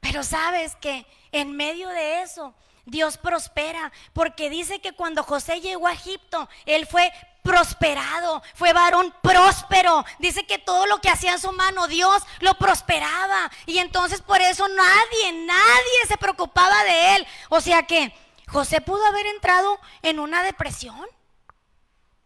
Pero 0.00 0.24
sabes 0.24 0.74
que 0.76 1.06
en 1.30 1.54
medio 1.54 1.88
de 1.90 2.22
eso 2.22 2.54
Dios 2.84 3.18
prospera, 3.18 3.92
porque 4.12 4.50
dice 4.50 4.80
que 4.80 4.92
cuando 4.92 5.22
José 5.22 5.60
llegó 5.60 5.86
a 5.86 5.92
Egipto, 5.92 6.48
él 6.66 6.86
fue 6.86 7.12
prosperado, 7.42 8.42
fue 8.54 8.72
varón 8.72 9.14
próspero. 9.22 10.04
Dice 10.18 10.46
que 10.46 10.58
todo 10.58 10.86
lo 10.86 11.00
que 11.00 11.10
hacía 11.10 11.32
en 11.32 11.40
su 11.40 11.52
mano 11.52 11.86
Dios 11.88 12.22
lo 12.40 12.54
prosperaba. 12.54 13.50
Y 13.66 13.78
entonces 13.78 14.20
por 14.22 14.40
eso 14.40 14.68
nadie, 14.68 15.32
nadie 15.46 16.06
se 16.06 16.16
preocupaba 16.16 16.84
de 16.84 17.16
él. 17.16 17.26
O 17.48 17.60
sea 17.60 17.86
que 17.86 18.14
José 18.48 18.80
pudo 18.80 19.04
haber 19.06 19.26
entrado 19.26 19.78
en 20.02 20.18
una 20.18 20.42
depresión. 20.42 21.08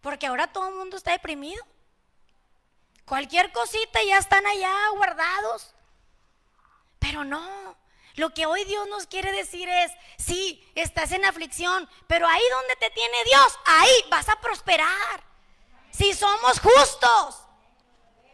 Porque 0.00 0.26
ahora 0.26 0.48
todo 0.48 0.68
el 0.68 0.74
mundo 0.74 0.96
está 0.96 1.12
deprimido. 1.12 1.64
Cualquier 3.06 3.52
cosita 3.52 4.02
ya 4.02 4.18
están 4.18 4.44
allá 4.46 4.72
guardados. 4.96 5.74
Pero 6.98 7.24
no, 7.24 7.76
lo 8.16 8.32
que 8.32 8.46
hoy 8.46 8.64
Dios 8.64 8.86
nos 8.88 9.06
quiere 9.06 9.32
decir 9.32 9.68
es, 9.68 9.92
sí, 10.18 10.64
estás 10.74 11.12
en 11.12 11.24
aflicción, 11.24 11.88
pero 12.06 12.26
ahí 12.26 12.42
donde 12.52 12.76
te 12.76 12.90
tiene 12.90 13.24
Dios, 13.24 13.58
ahí 13.66 14.04
vas 14.10 14.28
a 14.28 14.40
prosperar. 14.40 15.24
Si 15.90 16.12
somos 16.14 16.60
justos, 16.60 17.40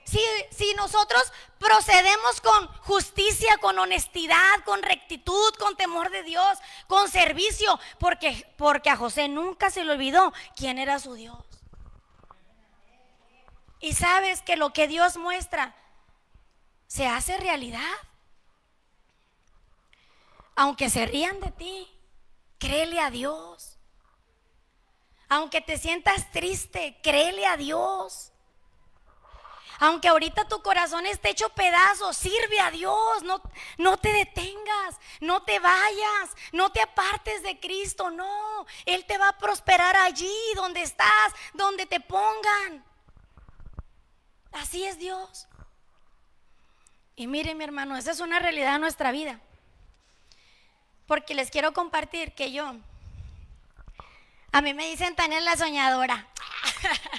si, 0.04 0.20
si, 0.50 0.74
nosotros 0.74 1.32
procedemos 1.58 2.40
con 2.40 2.66
justicia, 2.82 3.58
con 3.58 3.78
honestidad, 3.78 4.64
con 4.64 4.82
rectitud, 4.82 5.54
con 5.58 5.76
temor 5.76 6.10
de 6.10 6.24
Dios, 6.24 6.58
con 6.86 7.08
servicio, 7.08 7.78
porque, 7.98 8.46
porque 8.56 8.90
a 8.90 8.96
José 8.96 9.28
nunca 9.28 9.70
se 9.70 9.84
le 9.84 9.92
olvidó 9.92 10.32
quién 10.56 10.78
era 10.78 10.98
su 10.98 11.14
Dios. 11.14 11.38
Y 13.78 13.94
sabes 13.94 14.42
que 14.42 14.56
lo 14.56 14.72
que 14.72 14.88
Dios 14.88 15.16
muestra 15.16 15.74
se 16.86 17.06
hace 17.06 17.36
realidad 17.38 17.96
aunque 20.56 20.90
se 20.90 21.06
rían 21.06 21.40
de 21.40 21.50
ti, 21.52 21.88
créele 22.58 23.00
a 23.00 23.10
Dios. 23.10 23.78
Aunque 25.28 25.60
te 25.60 25.78
sientas 25.78 26.30
triste, 26.32 26.98
créele 27.02 27.46
a 27.46 27.56
Dios. 27.56 28.32
Aunque 29.78 30.08
ahorita 30.08 30.46
tu 30.46 30.60
corazón 30.60 31.06
esté 31.06 31.30
hecho 31.30 31.48
pedazos, 31.50 32.16
sirve 32.16 32.60
a 32.60 32.70
Dios. 32.70 33.22
No, 33.22 33.40
no 33.78 33.96
te 33.96 34.12
detengas, 34.12 34.98
no 35.20 35.42
te 35.42 35.58
vayas, 35.58 36.30
no 36.52 36.70
te 36.70 36.82
apartes 36.82 37.42
de 37.42 37.58
Cristo. 37.58 38.10
No, 38.10 38.66
Él 38.84 39.06
te 39.06 39.16
va 39.16 39.28
a 39.28 39.38
prosperar 39.38 39.96
allí 39.96 40.34
donde 40.54 40.82
estás, 40.82 41.32
donde 41.54 41.86
te 41.86 42.00
pongan. 42.00 42.84
Así 44.52 44.84
es 44.84 44.98
Dios. 44.98 45.46
Y 47.16 47.26
mire 47.26 47.54
mi 47.54 47.64
hermano, 47.64 47.96
esa 47.96 48.10
es 48.10 48.20
una 48.20 48.38
realidad 48.38 48.74
de 48.74 48.80
nuestra 48.80 49.12
vida 49.12 49.40
porque 51.10 51.34
les 51.34 51.50
quiero 51.50 51.72
compartir 51.72 52.36
que 52.36 52.52
yo, 52.52 52.72
a 54.52 54.60
mí 54.60 54.74
me 54.74 54.86
dicen 54.86 55.16
Tania 55.16 55.40
la 55.40 55.56
soñadora. 55.56 56.28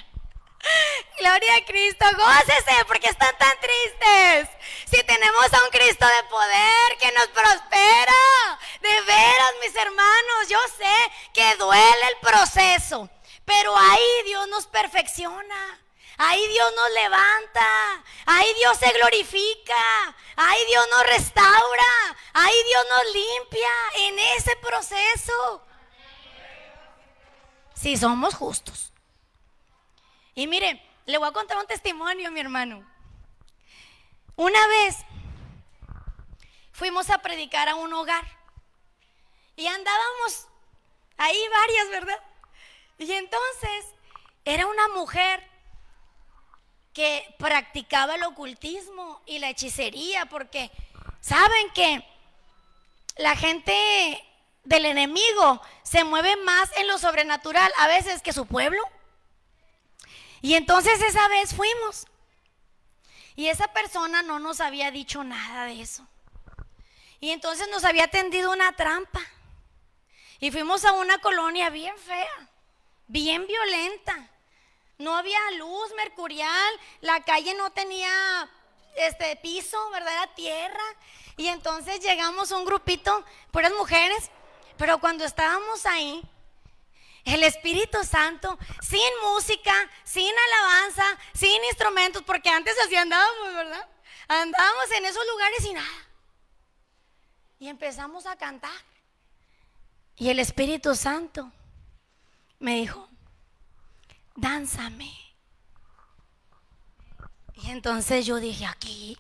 Gloria 1.20 1.56
a 1.58 1.66
Cristo, 1.66 2.06
gócese 2.16 2.86
porque 2.88 3.08
están 3.08 3.38
tan 3.38 3.52
tristes. 3.60 4.48
Si 4.86 5.04
tenemos 5.04 5.54
a 5.54 5.66
un 5.66 5.72
Cristo 5.72 6.06
de 6.06 6.24
poder 6.30 6.98
que 7.02 7.12
nos 7.12 7.28
prospera, 7.28 8.60
de 8.82 9.02
veras, 9.02 9.54
mis 9.62 9.76
hermanos, 9.76 10.48
yo 10.48 10.60
sé 10.78 11.12
que 11.34 11.56
duele 11.58 12.08
el 12.12 12.18
proceso, 12.22 13.10
pero 13.44 13.76
ahí 13.76 14.24
Dios 14.24 14.48
nos 14.48 14.68
perfecciona. 14.68 15.81
Ahí 16.18 16.48
Dios 16.48 16.74
nos 16.76 16.92
levanta, 16.92 18.04
ahí 18.26 18.54
Dios 18.56 18.78
se 18.78 18.92
glorifica, 18.92 20.16
ahí 20.36 20.66
Dios 20.68 20.88
nos 20.92 21.08
restaura, 21.08 22.18
ahí 22.34 22.56
Dios 22.68 22.86
nos 22.90 23.14
limpia 23.14 23.70
en 23.96 24.20
ese 24.20 24.56
proceso. 24.58 25.66
Si 27.74 27.98
somos 27.98 28.36
justos. 28.36 28.94
Y 30.36 30.48
mire, 30.48 30.82
le 31.06 31.18
voy 31.18 31.30
a 31.30 31.34
contar 31.34 31.58
un 31.58 31.68
testimonio, 31.68 32.32
mi 32.32 32.40
hermano. 32.40 32.88
Una 34.36 34.68
vez 34.68 34.98
fuimos 36.72 37.10
a 37.10 37.20
predicar 37.20 37.70
a 37.70 37.76
un 37.76 37.94
hogar 37.94 38.26
y 39.56 39.68
andábamos 39.68 40.48
ahí 41.18 41.40
varias, 41.54 41.90
¿verdad? 41.90 42.20
Y 42.98 43.12
entonces 43.14 43.86
era 44.46 44.66
una 44.68 44.88
mujer 44.90 45.51
que 46.94 47.36
practicaba 47.38 48.16
el 48.16 48.24
ocultismo 48.24 49.22
y 49.26 49.40
la 49.40 49.50
hechicería, 49.50 50.26
porque 50.26 50.72
saben 51.22 51.72
que 51.74 52.04
la 53.18 53.36
gente 53.36 53.74
del 54.64 54.86
enemigo 54.86 55.62
se 55.84 56.04
mueve 56.04 56.36
más 56.38 56.70
en 56.78 56.88
lo 56.88 56.98
sobrenatural 56.98 57.72
a 57.78 57.88
veces 57.88 58.22
que 58.22 58.34
su 58.34 58.46
pueblo. 58.46 58.82
Y 60.42 60.56
entonces 60.56 61.02
esa 61.02 61.28
vez 61.28 61.54
fuimos. 61.54 62.08
Y 63.36 63.48
esa 63.48 63.68
persona 63.70 64.22
no 64.22 64.40
nos 64.40 64.60
había 64.60 64.92
dicho 64.92 65.24
nada 65.24 65.66
de 65.66 65.82
eso. 65.82 66.06
Y 67.20 67.32
entonces 67.32 67.68
nos 67.70 67.86
había 67.86 68.08
tendido 68.08 68.52
una 68.52 68.76
trampa. 68.76 69.22
Y 70.40 70.52
fuimos 70.52 70.84
a 70.86 70.92
una 70.94 71.20
colonia 71.20 71.70
bien 71.70 71.96
fea, 71.98 72.50
bien 73.08 73.46
violenta 73.46 74.32
no 75.02 75.16
había 75.16 75.40
luz 75.58 75.94
mercurial, 75.96 76.80
la 77.02 77.24
calle 77.24 77.54
no 77.56 77.72
tenía 77.72 78.50
este 78.96 79.36
piso, 79.38 79.78
¿verdad? 79.92 80.14
Era 80.14 80.36
tierra. 80.36 80.84
Y 81.38 81.48
entonces 81.48 82.00
llegamos 82.00 82.52
un 82.52 82.66
grupito, 82.66 83.26
puras 83.52 83.72
mujeres, 83.74 84.30
pero 84.78 85.00
cuando 85.00 85.26
estábamos 85.26 85.86
ahí, 85.86 86.22
el 87.26 87.44
Espíritu 87.44 88.04
Santo, 88.04 88.58
sin 88.82 89.00
música, 89.24 89.74
sin 90.04 90.32
alabanza, 90.48 91.06
sin 91.34 91.64
instrumentos, 91.66 92.24
porque 92.24 92.50
antes 92.50 92.76
así 92.86 92.96
andábamos, 92.96 93.54
¿verdad? 93.54 93.88
Andábamos 94.28 94.92
en 94.92 95.06
esos 95.06 95.26
lugares 95.28 95.66
y 95.66 95.74
nada. 95.74 96.08
Y 97.60 97.68
empezamos 97.68 98.26
a 98.26 98.36
cantar. 98.36 98.72
Y 100.16 100.30
el 100.30 100.40
Espíritu 100.40 100.96
Santo 100.96 101.52
me 102.60 102.76
dijo, 102.76 103.08
dánzame. 104.36 105.12
Y 107.54 107.70
entonces 107.70 108.26
yo 108.26 108.38
dije, 108.38 108.66
aquí. 108.66 109.18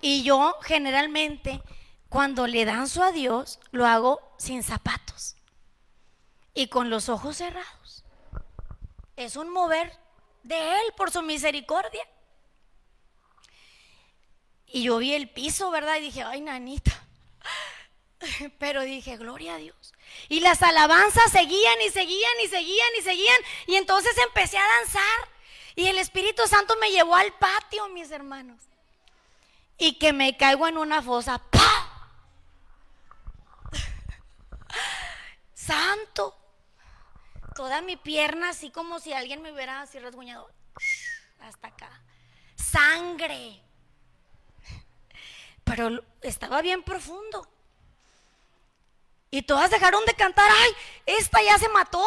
Y 0.00 0.22
yo 0.22 0.56
generalmente 0.62 1.62
cuando 2.08 2.46
le 2.46 2.64
danzo 2.64 3.02
a 3.02 3.10
Dios 3.10 3.58
lo 3.72 3.86
hago 3.86 4.20
sin 4.38 4.62
zapatos 4.62 5.36
y 6.54 6.68
con 6.68 6.88
los 6.88 7.08
ojos 7.08 7.36
cerrados. 7.36 8.04
Es 9.16 9.36
un 9.36 9.48
mover 9.50 9.92
de 10.42 10.74
Él 10.74 10.92
por 10.96 11.10
su 11.10 11.22
misericordia. 11.22 12.02
Y 14.66 14.84
yo 14.84 14.98
vi 14.98 15.14
el 15.14 15.28
piso, 15.28 15.70
¿verdad? 15.70 15.96
Y 15.96 16.02
dije, 16.02 16.22
ay, 16.22 16.40
nanita. 16.40 16.92
Pero 18.58 18.82
dije, 18.82 19.16
gloria 19.16 19.54
a 19.54 19.58
Dios. 19.58 19.94
Y 20.28 20.40
las 20.40 20.62
alabanzas 20.62 21.30
seguían 21.30 21.80
y 21.82 21.90
seguían 21.90 22.32
y 22.42 22.48
seguían 22.48 22.88
y 22.98 23.02
seguían. 23.02 23.40
Y 23.66 23.76
entonces 23.76 24.16
empecé 24.18 24.58
a 24.58 24.66
danzar. 24.78 25.28
Y 25.76 25.86
el 25.86 25.98
Espíritu 25.98 26.46
Santo 26.46 26.76
me 26.80 26.90
llevó 26.90 27.16
al 27.16 27.32
patio, 27.32 27.88
mis 27.88 28.10
hermanos. 28.10 28.62
Y 29.76 29.98
que 29.98 30.12
me 30.12 30.36
caigo 30.36 30.68
en 30.68 30.78
una 30.78 31.02
fosa. 31.02 31.38
¡Pah! 31.38 32.10
Santo. 35.54 36.36
Toda 37.56 37.80
mi 37.80 37.96
pierna 37.96 38.50
así 38.50 38.70
como 38.70 39.00
si 39.00 39.12
alguien 39.12 39.42
me 39.42 39.52
hubiera 39.52 39.82
así 39.82 39.98
rasguñado. 39.98 40.48
Hasta 41.40 41.68
acá. 41.68 42.00
Sangre. 42.56 43.60
Pero 45.64 46.04
estaba 46.22 46.62
bien 46.62 46.82
profundo. 46.82 47.48
Y 49.34 49.42
todas 49.42 49.68
dejaron 49.68 50.04
de 50.04 50.14
cantar, 50.14 50.48
ay, 50.48 50.76
esta 51.06 51.42
ya 51.42 51.58
se 51.58 51.68
mató. 51.68 52.06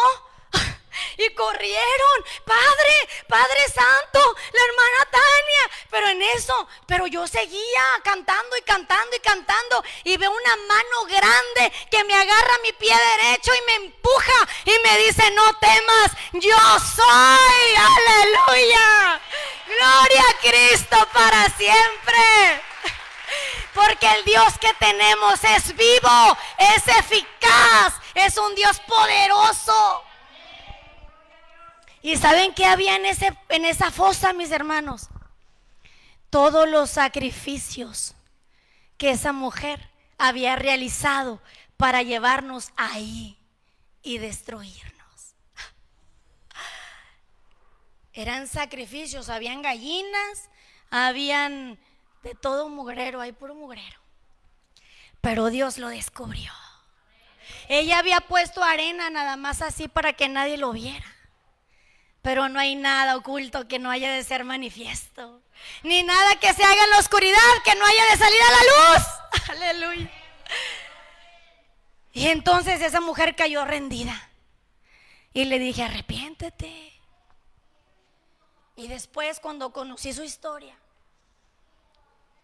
Y 1.17 1.29
corrieron, 1.35 2.25
Padre, 2.45 3.09
Padre 3.27 3.65
Santo, 3.67 4.35
la 4.53 4.63
hermana 4.63 5.11
Tania. 5.11 5.87
Pero 5.91 6.07
en 6.07 6.21
eso, 6.21 6.67
pero 6.87 7.05
yo 7.05 7.27
seguía 7.27 7.83
cantando 8.03 8.55
y 8.55 8.61
cantando 8.61 9.15
y 9.15 9.19
cantando. 9.19 9.83
Y 10.05 10.15
veo 10.15 10.31
una 10.31 10.55
mano 10.55 11.05
grande 11.07 11.73
que 11.91 12.03
me 12.05 12.15
agarra 12.15 12.59
mi 12.63 12.71
pie 12.71 12.95
derecho 13.17 13.51
y 13.53 13.65
me 13.65 13.75
empuja 13.87 14.47
y 14.63 14.71
me 14.87 14.97
dice, 14.99 15.29
no 15.31 15.53
temas, 15.59 16.11
yo 16.31 16.57
soy. 16.79 17.75
Aleluya. 17.75 19.21
Gloria 19.67 20.23
a 20.29 20.39
Cristo 20.39 21.07
para 21.11 21.49
siempre. 21.49 22.66
Porque 23.77 24.07
el 24.11 24.25
Dios 24.25 24.57
que 24.59 24.73
tenemos 24.79 25.43
es 25.43 25.75
vivo, 25.75 26.37
es 26.57 26.87
eficaz, 26.87 27.93
es 28.15 28.35
un 28.39 28.55
Dios 28.55 28.79
poderoso. 28.87 30.03
¿Y 32.01 32.17
saben 32.17 32.55
qué 32.55 32.65
había 32.65 32.95
en, 32.95 33.05
ese, 33.05 33.37
en 33.49 33.65
esa 33.65 33.91
fosa, 33.91 34.33
mis 34.33 34.49
hermanos? 34.49 35.09
Todos 36.31 36.67
los 36.67 36.89
sacrificios 36.89 38.15
que 38.97 39.11
esa 39.11 39.31
mujer 39.31 39.91
había 40.17 40.55
realizado 40.55 41.39
para 41.77 42.01
llevarnos 42.01 42.71
ahí 42.77 43.37
y 44.01 44.17
destruirnos. 44.17 45.35
Eran 48.11 48.47
sacrificios, 48.47 49.29
habían 49.29 49.61
gallinas, 49.61 50.49
habían 50.89 51.77
de 52.23 52.35
todo 52.35 52.69
mugrero, 52.69 53.21
hay 53.21 53.31
puro 53.31 53.55
mugrero. 53.55 53.99
Pero 55.21 55.49
Dios 55.49 55.77
lo 55.77 55.89
descubrió. 55.89 56.51
Ella 57.69 57.99
había 57.99 58.21
puesto 58.21 58.63
arena 58.63 59.09
nada 59.09 59.35
más 59.35 59.61
así 59.61 59.87
para 59.87 60.13
que 60.13 60.29
nadie 60.29 60.57
lo 60.57 60.71
viera. 60.71 61.05
Pero 62.21 62.49
no 62.49 62.59
hay 62.59 62.75
nada 62.75 63.15
oculto 63.15 63.67
que 63.67 63.79
no 63.79 63.89
haya 63.89 64.11
de 64.11 64.23
ser 64.23 64.43
manifiesto. 64.43 65.41
Ni 65.83 66.03
nada 66.03 66.35
que 66.39 66.53
se 66.53 66.63
haga 66.63 66.83
en 66.83 66.89
la 66.91 66.99
oscuridad 66.99 67.37
que 67.63 67.75
no 67.75 67.85
haya 67.85 68.05
de 68.11 68.17
salir 68.17 68.39
a 68.41 68.51
la 68.51 68.63
luz. 68.63 69.07
Aleluya. 69.49 70.11
Y 72.13 72.27
entonces 72.27 72.81
esa 72.81 72.99
mujer 72.99 73.35
cayó 73.35 73.63
rendida. 73.65 74.29
Y 75.33 75.45
le 75.45 75.59
dije, 75.59 75.83
arrepiéntete. 75.83 76.93
Y 78.75 78.87
después 78.87 79.39
cuando 79.39 79.71
conocí 79.71 80.13
su 80.13 80.23
historia, 80.23 80.75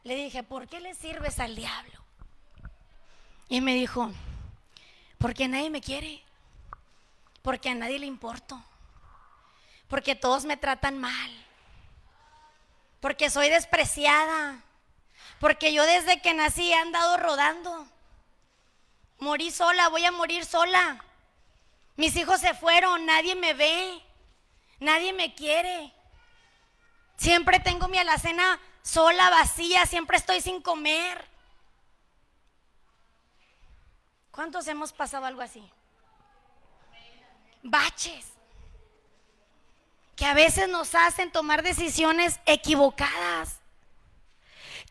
le 0.03 0.15
dije, 0.15 0.43
¿por 0.43 0.67
qué 0.67 0.79
le 0.79 0.95
sirves 0.95 1.39
al 1.39 1.55
diablo? 1.55 2.03
Y 3.47 3.61
me 3.61 3.73
dijo, 3.73 4.11
porque 5.17 5.47
nadie 5.47 5.69
me 5.69 5.81
quiere, 5.81 6.21
porque 7.41 7.69
a 7.69 7.75
nadie 7.75 7.99
le 7.99 8.05
importo, 8.05 8.61
porque 9.87 10.15
todos 10.15 10.45
me 10.45 10.57
tratan 10.57 10.97
mal, 10.97 11.45
porque 12.99 13.29
soy 13.29 13.49
despreciada, 13.49 14.61
porque 15.39 15.73
yo 15.73 15.83
desde 15.85 16.21
que 16.21 16.33
nací 16.33 16.71
he 16.71 16.75
andado 16.75 17.17
rodando. 17.17 17.87
Morí 19.19 19.51
sola, 19.51 19.89
voy 19.89 20.03
a 20.05 20.11
morir 20.11 20.45
sola. 20.45 21.03
Mis 21.95 22.15
hijos 22.15 22.41
se 22.41 22.53
fueron, 22.53 23.05
nadie 23.05 23.35
me 23.35 23.53
ve, 23.53 24.01
nadie 24.79 25.13
me 25.13 25.33
quiere. 25.35 25.93
Siempre 27.17 27.59
tengo 27.59 27.87
mi 27.87 27.97
alacena 27.97 28.59
sola, 28.83 29.29
vacía, 29.29 29.85
siempre 29.85 30.17
estoy 30.17 30.41
sin 30.41 30.61
comer. 30.61 31.25
¿Cuántos 34.31 34.67
hemos 34.67 34.91
pasado 34.91 35.25
algo 35.25 35.41
así? 35.41 35.63
Baches. 37.63 38.27
Que 40.15 40.25
a 40.25 40.33
veces 40.33 40.69
nos 40.69 40.93
hacen 40.93 41.31
tomar 41.31 41.63
decisiones 41.63 42.39
equivocadas 42.45 43.62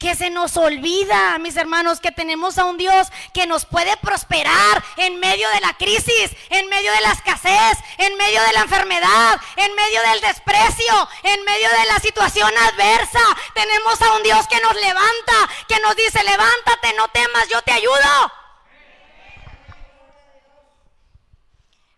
que 0.02 0.16
se 0.16 0.30
nos 0.30 0.56
olvida, 0.56 1.38
mis 1.38 1.56
hermanos, 1.56 2.00
que 2.00 2.10
tenemos 2.10 2.58
a 2.58 2.64
un 2.64 2.76
Dios 2.76 3.06
que 3.32 3.46
nos 3.46 3.64
puede 3.66 3.96
prosperar 3.98 4.82
en 4.96 5.20
medio 5.20 5.48
de 5.50 5.60
la 5.60 5.74
crisis, 5.74 6.32
en 6.50 6.68
medio 6.68 6.92
de 6.92 7.00
la 7.02 7.12
escasez, 7.12 7.78
en 7.98 8.16
medio 8.16 8.42
de 8.42 8.52
la 8.52 8.62
enfermedad, 8.62 9.40
en 9.54 9.72
medio 9.76 10.02
del 10.02 10.20
desprecio, 10.20 11.08
en 11.22 11.44
medio 11.44 11.68
de 11.70 11.84
la 11.86 12.00
situación 12.00 12.50
adversa. 12.72 13.20
Tenemos 13.54 14.02
a 14.02 14.16
un 14.16 14.24
Dios 14.24 14.44
que 14.48 14.60
nos 14.60 14.74
levanta, 14.74 15.48
que 15.68 15.78
nos 15.78 15.94
dice, 15.94 16.20
levántate, 16.24 16.94
no 16.94 17.06
temas, 17.08 17.48
yo 17.48 17.62
te 17.62 17.70
ayudo. 17.70 18.32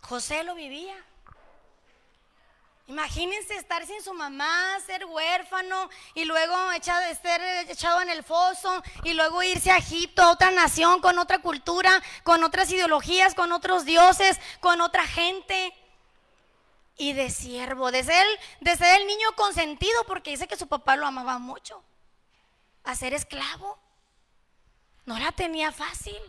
José 0.03 0.45
lo 0.45 0.55
vivía. 0.55 1.04
Imagínense 2.87 3.57
estar 3.57 3.87
sin 3.87 4.03
su 4.03 4.13
mamá, 4.13 4.79
ser 4.85 5.07
huérfano 5.07 5.89
y 6.13 6.27
luego 6.27 6.55
echado, 6.73 7.03
ser 7.23 7.41
echado 7.71 8.03
en 8.03 8.11
el 8.11 8.23
foso 8.23 8.83
y 9.05 9.15
luego 9.15 9.43
irse 9.43 9.71
a 9.71 9.79
Egipto, 9.79 10.23
a 10.23 10.33
otra 10.33 10.51
nación, 10.51 11.01
con 11.01 11.19
otra 11.19 11.39
cultura, 11.41 12.03
con 12.25 12.45
otras 12.45 12.71
ideologías, 12.71 13.35
con 13.35 13.53
otros 13.53 13.87
dioses, 13.87 14.39
con 14.61 14.83
otra 14.83 15.07
gente. 15.07 15.73
Y 16.97 17.15
de 17.15 17.31
siervo, 17.31 17.91
de 17.91 18.03
de 18.03 18.77
ser 18.77 19.01
el 19.01 19.07
niño 19.07 19.35
consentido, 19.35 20.05
porque 20.07 20.31
dice 20.31 20.47
que 20.47 20.57
su 20.57 20.69
papá 20.69 20.95
lo 20.97 21.07
amaba 21.07 21.39
mucho. 21.39 21.83
A 22.85 22.95
ser 22.95 23.15
esclavo. 23.15 23.79
No 25.07 25.19
la 25.19 25.33
tenía 25.33 25.73
fácil. 25.73 26.21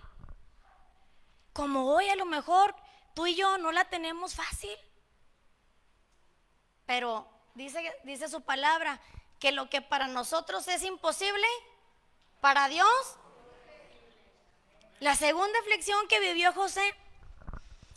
Como 1.51 1.93
hoy 1.93 2.07
a 2.09 2.15
lo 2.15 2.25
mejor 2.25 2.75
tú 3.13 3.27
y 3.27 3.35
yo 3.35 3.57
no 3.57 3.73
la 3.73 3.85
tenemos 3.89 4.35
fácil. 4.35 4.75
Pero 6.85 7.27
dice, 7.53 7.93
dice 8.03 8.27
su 8.27 8.41
palabra 8.41 8.99
que 9.39 9.51
lo 9.51 9.69
que 9.69 9.81
para 9.81 10.07
nosotros 10.07 10.67
es 10.67 10.83
imposible, 10.83 11.47
para 12.41 12.67
Dios. 12.67 12.87
La 14.99 15.15
segunda 15.15 15.59
aflicción 15.59 16.07
que 16.07 16.19
vivió 16.19 16.53
José 16.53 16.95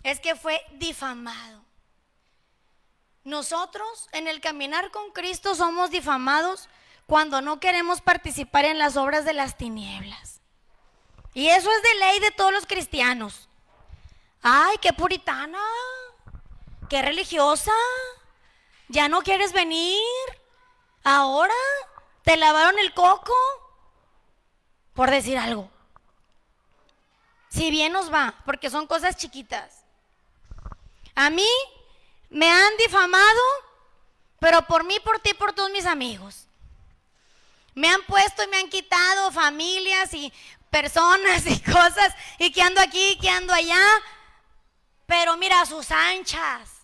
es 0.02 0.20
que 0.20 0.34
fue 0.34 0.64
difamado. 0.72 1.62
Nosotros 3.24 4.08
en 4.12 4.26
el 4.26 4.40
caminar 4.40 4.90
con 4.90 5.10
Cristo 5.12 5.54
somos 5.54 5.90
difamados 5.90 6.68
cuando 7.06 7.40
no 7.40 7.60
queremos 7.60 8.00
participar 8.00 8.64
en 8.64 8.78
las 8.78 8.96
obras 8.96 9.24
de 9.24 9.34
las 9.34 9.56
tinieblas. 9.56 10.40
Y 11.34 11.48
eso 11.48 11.70
es 11.70 11.82
de 11.82 11.94
ley 11.98 12.20
de 12.20 12.30
todos 12.30 12.52
los 12.52 12.66
cristianos. 12.66 13.48
Ay, 14.42 14.76
qué 14.80 14.92
puritana, 14.92 15.60
qué 16.88 17.02
religiosa. 17.02 17.72
¿Ya 18.88 19.08
no 19.08 19.22
quieres 19.22 19.52
venir? 19.52 20.02
¿Ahora? 21.04 21.54
¿Te 22.22 22.36
lavaron 22.36 22.78
el 22.78 22.92
coco? 22.94 23.34
Por 24.94 25.10
decir 25.10 25.38
algo. 25.38 25.70
Si 27.48 27.70
bien 27.70 27.92
nos 27.92 28.12
va, 28.12 28.34
porque 28.44 28.70
son 28.70 28.86
cosas 28.86 29.16
chiquitas. 29.16 29.84
A 31.14 31.30
mí 31.30 31.48
me 32.30 32.50
han 32.50 32.76
difamado, 32.76 33.42
pero 34.38 34.62
por 34.62 34.84
mí, 34.84 35.00
por 35.00 35.20
ti, 35.20 35.34
por 35.34 35.52
todos 35.52 35.70
mis 35.70 35.86
amigos. 35.86 36.46
Me 37.74 37.88
han 37.88 38.02
puesto 38.02 38.42
y 38.42 38.48
me 38.48 38.58
han 38.58 38.68
quitado 38.68 39.30
familias 39.32 40.12
y 40.14 40.32
personas 40.70 41.46
y 41.46 41.60
cosas, 41.72 42.14
y 42.38 42.52
que 42.52 42.62
ando 42.62 42.80
aquí, 42.80 43.18
que 43.20 43.30
ando 43.30 43.52
allá. 43.52 43.82
Pero 45.06 45.36
mira, 45.36 45.64
sus 45.64 45.90
anchas. 45.90 46.77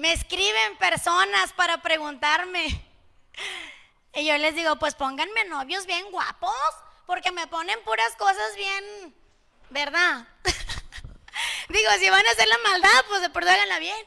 Me 0.00 0.14
escriben 0.14 0.78
personas 0.78 1.52
para 1.52 1.82
preguntarme, 1.82 2.82
Y 4.14 4.24
yo 4.24 4.38
les 4.38 4.54
digo, 4.54 4.76
pues 4.76 4.94
pónganme 4.94 5.44
novios 5.44 5.84
bien 5.84 6.10
guapos, 6.10 6.50
porque 7.04 7.30
me 7.32 7.46
ponen 7.48 7.78
puras 7.84 8.16
cosas 8.16 8.56
bien, 8.56 9.14
¿verdad? 9.68 10.26
digo, 11.68 11.90
si 11.98 12.08
van 12.08 12.26
a 12.26 12.30
hacer 12.30 12.48
la 12.48 12.56
maldad, 12.70 13.04
pues 13.08 13.20
de 13.20 13.28
perdón 13.28 13.52
háganla 13.52 13.78
bien. 13.78 14.06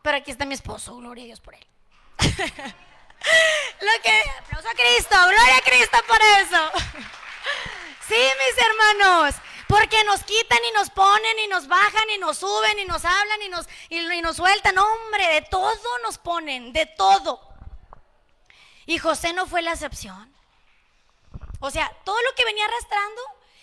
Pero 0.00 0.16
aquí 0.16 0.30
está 0.30 0.46
mi 0.46 0.54
esposo, 0.54 0.96
gloria 0.96 1.24
a 1.24 1.26
Dios 1.26 1.40
por 1.40 1.54
él. 1.54 1.66
Lo 3.82 4.02
que, 4.02 4.22
aplauso 4.38 4.68
a 4.70 4.72
Cristo, 4.72 5.14
gloria 5.28 5.56
a 5.58 5.60
Cristo 5.60 5.98
por 6.08 6.22
eso. 6.22 6.70
Sí, 8.08 8.14
mis 8.16 8.66
hermanos, 8.66 9.34
porque 9.68 10.02
nos 10.04 10.24
quitan 10.24 10.58
y 10.68 10.72
nos 10.72 10.90
ponen 10.90 11.38
y 11.40 11.46
nos 11.46 11.68
bajan 11.68 12.10
y 12.10 12.18
nos 12.18 12.38
suben 12.38 12.78
y 12.78 12.86
nos 12.86 13.04
hablan 13.04 13.42
y 13.42 13.48
nos, 13.50 13.68
y, 13.90 14.22
nos 14.22 14.36
sueltan. 14.36 14.76
Hombre, 14.78 15.28
de 15.28 15.42
todo 15.42 15.98
nos 16.02 16.16
ponen, 16.18 16.72
de 16.72 16.86
todo. 16.86 17.40
Y 18.86 18.98
José 18.98 19.34
no 19.34 19.46
fue 19.46 19.60
la 19.60 19.72
excepción. 19.72 20.34
O 21.60 21.70
sea, 21.70 21.94
todo 22.04 22.16
lo 22.22 22.34
que 22.34 22.46
venía 22.46 22.64
arrastrando 22.64 23.20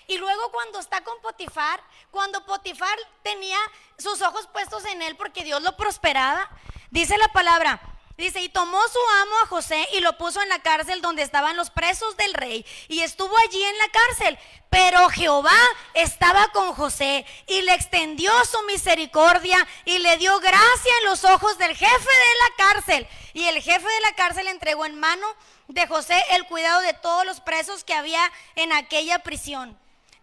y 0.08 0.18
luego 0.20 0.52
cuando 0.52 0.80
está 0.80 1.04
con 1.04 1.20
Potifar, 1.22 1.82
cuando 2.12 2.46
Potifar 2.46 2.98
tenía 3.24 3.58
sus 3.98 4.22
ojos 4.22 4.48
puestos 4.48 4.86
en 4.86 5.02
él 5.02 5.16
porque 5.16 5.44
Dios 5.44 5.64
lo 5.64 5.76
prosperaba, 5.76 6.50
dice 6.92 7.18
la 7.18 7.30
palabra, 7.30 7.82
Dice, 8.18 8.40
y 8.40 8.48
tomó 8.48 8.80
su 8.88 9.00
amo 9.22 9.36
a 9.44 9.48
José 9.48 9.88
y 9.94 10.00
lo 10.00 10.18
puso 10.18 10.42
en 10.42 10.48
la 10.48 10.60
cárcel 10.60 11.02
donde 11.02 11.22
estaban 11.22 11.58
los 11.58 11.70
presos 11.70 12.16
del 12.16 12.34
rey. 12.34 12.66
Y 12.88 13.02
estuvo 13.02 13.36
allí 13.40 13.62
en 13.62 13.78
la 13.78 13.90
cárcel. 13.90 14.40
Pero 14.70 15.10
Jehová 15.10 15.58
estaba 15.94 16.48
con 16.50 16.74
José 16.74 17.26
y 17.48 17.62
le 17.62 17.74
extendió 17.74 18.32
su 18.46 18.62
misericordia 18.64 19.68
y 19.84 20.00
le 20.00 20.18
dio 20.18 20.40
gracia 20.40 20.92
en 21.00 21.06
los 21.06 21.26
ojos 21.26 21.58
del 21.58 21.76
jefe 21.76 21.90
de 21.90 22.36
la 22.42 22.56
cárcel. 22.58 23.08
Y 23.34 23.46
el 23.46 23.62
jefe 23.62 23.88
de 23.88 24.02
la 24.02 24.16
cárcel 24.16 24.48
entregó 24.48 24.86
en 24.86 24.98
mano 24.98 25.28
de 25.68 25.86
José 25.86 26.22
el 26.32 26.46
cuidado 26.46 26.82
de 26.82 26.94
todos 26.94 27.26
los 27.26 27.42
presos 27.42 27.84
que 27.84 27.94
había 27.94 28.32
en 28.56 28.72
aquella 28.72 29.20
prisión. 29.20 29.78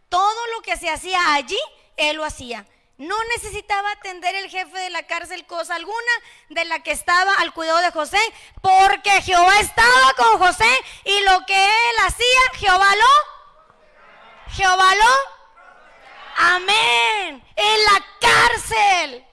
Todo 0.09 0.47
lo 0.55 0.63
que 0.63 0.79
se 0.79 0.89
hacía 0.89 1.35
allí, 1.35 1.59
él 1.99 2.17
lo 2.17 2.25
hacía. 2.25 2.67
No 3.03 3.17
necesitaba 3.35 3.91
atender 3.91 4.33
el 4.37 4.49
jefe 4.49 4.79
de 4.79 4.91
la 4.91 5.03
cárcel 5.09 5.45
cosa 5.45 5.75
alguna 5.75 6.13
de 6.51 6.65
la 6.67 6.85
que 6.85 6.93
estaba 6.93 7.35
al 7.41 7.53
cuidado 7.53 7.81
de 7.81 7.91
José, 7.91 8.21
porque 8.61 9.11
Jehová 9.23 9.59
estaba 9.59 10.15
con 10.17 10.39
José 10.39 10.71
y 11.05 11.21
lo 11.25 11.45
que 11.45 11.65
él 11.65 11.97
hacía, 12.07 12.41
Jehová 12.55 12.95
lo, 12.95 14.53
Jehová 14.53 14.95
lo, 14.95 16.55
amén, 16.55 17.45
en 17.57 17.85
la 17.87 18.07
cárcel, 18.21 19.27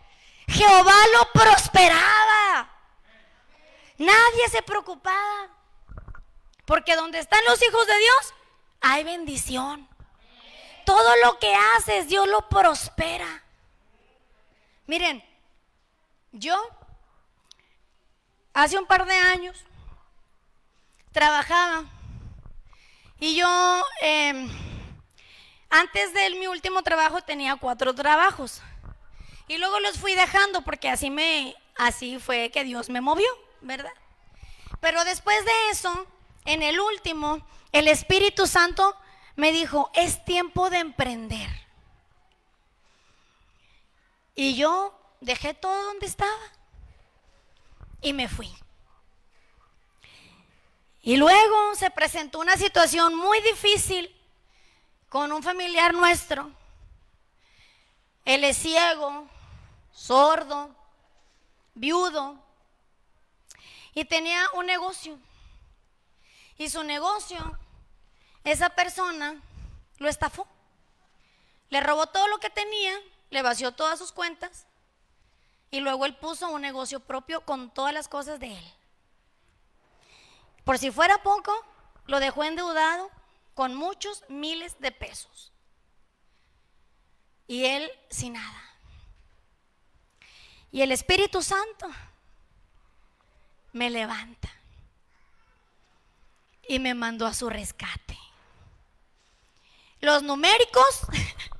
Jehová 0.47 0.97
lo 1.13 1.31
prosperaba. 1.31 2.71
Nadie 3.99 4.49
se 4.49 4.63
preocupaba, 4.63 5.47
porque 6.65 6.95
donde 6.95 7.19
están 7.19 7.45
los 7.45 7.61
hijos 7.61 7.85
de 7.85 7.97
Dios, 7.99 8.33
hay 8.81 9.03
bendición. 9.03 9.87
Todo 10.87 11.15
lo 11.17 11.37
que 11.37 11.53
haces, 11.53 12.07
Dios 12.07 12.27
lo 12.27 12.49
prospera. 12.49 13.43
Miren, 14.89 15.23
yo 16.31 16.55
hace 18.55 18.75
un 18.75 18.87
par 18.87 19.05
de 19.05 19.13
años 19.13 19.63
trabajaba 21.11 21.85
y 23.19 23.35
yo 23.35 23.83
em, 24.01 24.49
antes 25.69 26.11
de 26.15 26.31
mi 26.31 26.47
último 26.47 26.81
trabajo 26.81 27.21
tenía 27.21 27.55
cuatro 27.57 27.93
trabajos 27.93 28.63
y 29.47 29.59
luego 29.59 29.79
los 29.79 29.99
fui 29.99 30.15
dejando 30.15 30.63
porque 30.63 30.89
así 30.89 31.11
me 31.11 31.55
así 31.77 32.17
fue 32.17 32.49
que 32.49 32.63
Dios 32.63 32.89
me 32.89 32.99
movió, 32.99 33.29
¿verdad? 33.61 33.93
Pero 34.81 35.05
después 35.05 35.37
de 35.45 35.69
eso, 35.71 36.07
en 36.45 36.63
el 36.63 36.79
último, 36.79 37.45
el 37.73 37.87
Espíritu 37.87 38.47
Santo 38.47 38.95
me 39.35 39.51
dijo, 39.51 39.91
es 39.93 40.25
tiempo 40.25 40.71
de 40.71 40.79
emprender. 40.79 41.58
Y 44.39 44.55
yo 44.55 44.97
dejé 45.19 45.53
todo 45.53 45.83
donde 45.87 46.05
estaba 46.05 46.39
y 48.01 48.13
me 48.13 48.29
fui. 48.29 48.49
Y 51.01 51.17
luego 51.17 51.75
se 51.75 51.91
presentó 51.91 52.39
una 52.39 52.55
situación 52.55 53.15
muy 53.15 53.41
difícil 53.41 54.15
con 55.09 55.33
un 55.33 55.43
familiar 55.43 55.93
nuestro. 55.93 56.49
Él 58.23 58.45
es 58.45 58.55
ciego, 58.55 59.27
sordo, 59.91 60.73
viudo 61.73 62.41
y 63.93 64.05
tenía 64.05 64.41
un 64.53 64.67
negocio. 64.67 65.19
Y 66.57 66.69
su 66.69 66.81
negocio, 66.83 67.59
esa 68.45 68.69
persona 68.69 69.35
lo 69.97 70.07
estafó. 70.07 70.47
Le 71.69 71.81
robó 71.81 72.07
todo 72.07 72.29
lo 72.29 72.37
que 72.37 72.49
tenía 72.49 72.97
le 73.29 73.41
vació 73.41 73.73
todas 73.73 73.99
sus 73.99 74.11
cuentas 74.11 74.65
y 75.71 75.79
luego 75.79 76.05
él 76.05 76.15
puso 76.15 76.49
un 76.49 76.61
negocio 76.61 76.99
propio 76.99 77.41
con 77.41 77.71
todas 77.73 77.93
las 77.93 78.07
cosas 78.07 78.39
de 78.39 78.57
él. 78.57 78.73
Por 80.63 80.77
si 80.77 80.91
fuera 80.91 81.21
poco, 81.23 81.53
lo 82.05 82.19
dejó 82.19 82.43
endeudado 82.43 83.09
con 83.53 83.75
muchos 83.75 84.23
miles 84.29 84.79
de 84.79 84.91
pesos. 84.91 85.51
Y 87.47 87.65
él 87.65 87.91
sin 88.09 88.33
nada. 88.33 88.63
Y 90.71 90.81
el 90.81 90.91
Espíritu 90.91 91.41
Santo 91.41 91.89
me 93.73 93.89
levanta 93.89 94.49
y 96.67 96.79
me 96.79 96.93
mandó 96.93 97.25
a 97.25 97.33
su 97.33 97.49
rescate. 97.49 98.17
Los 100.01 100.23
numéricos 100.23 101.01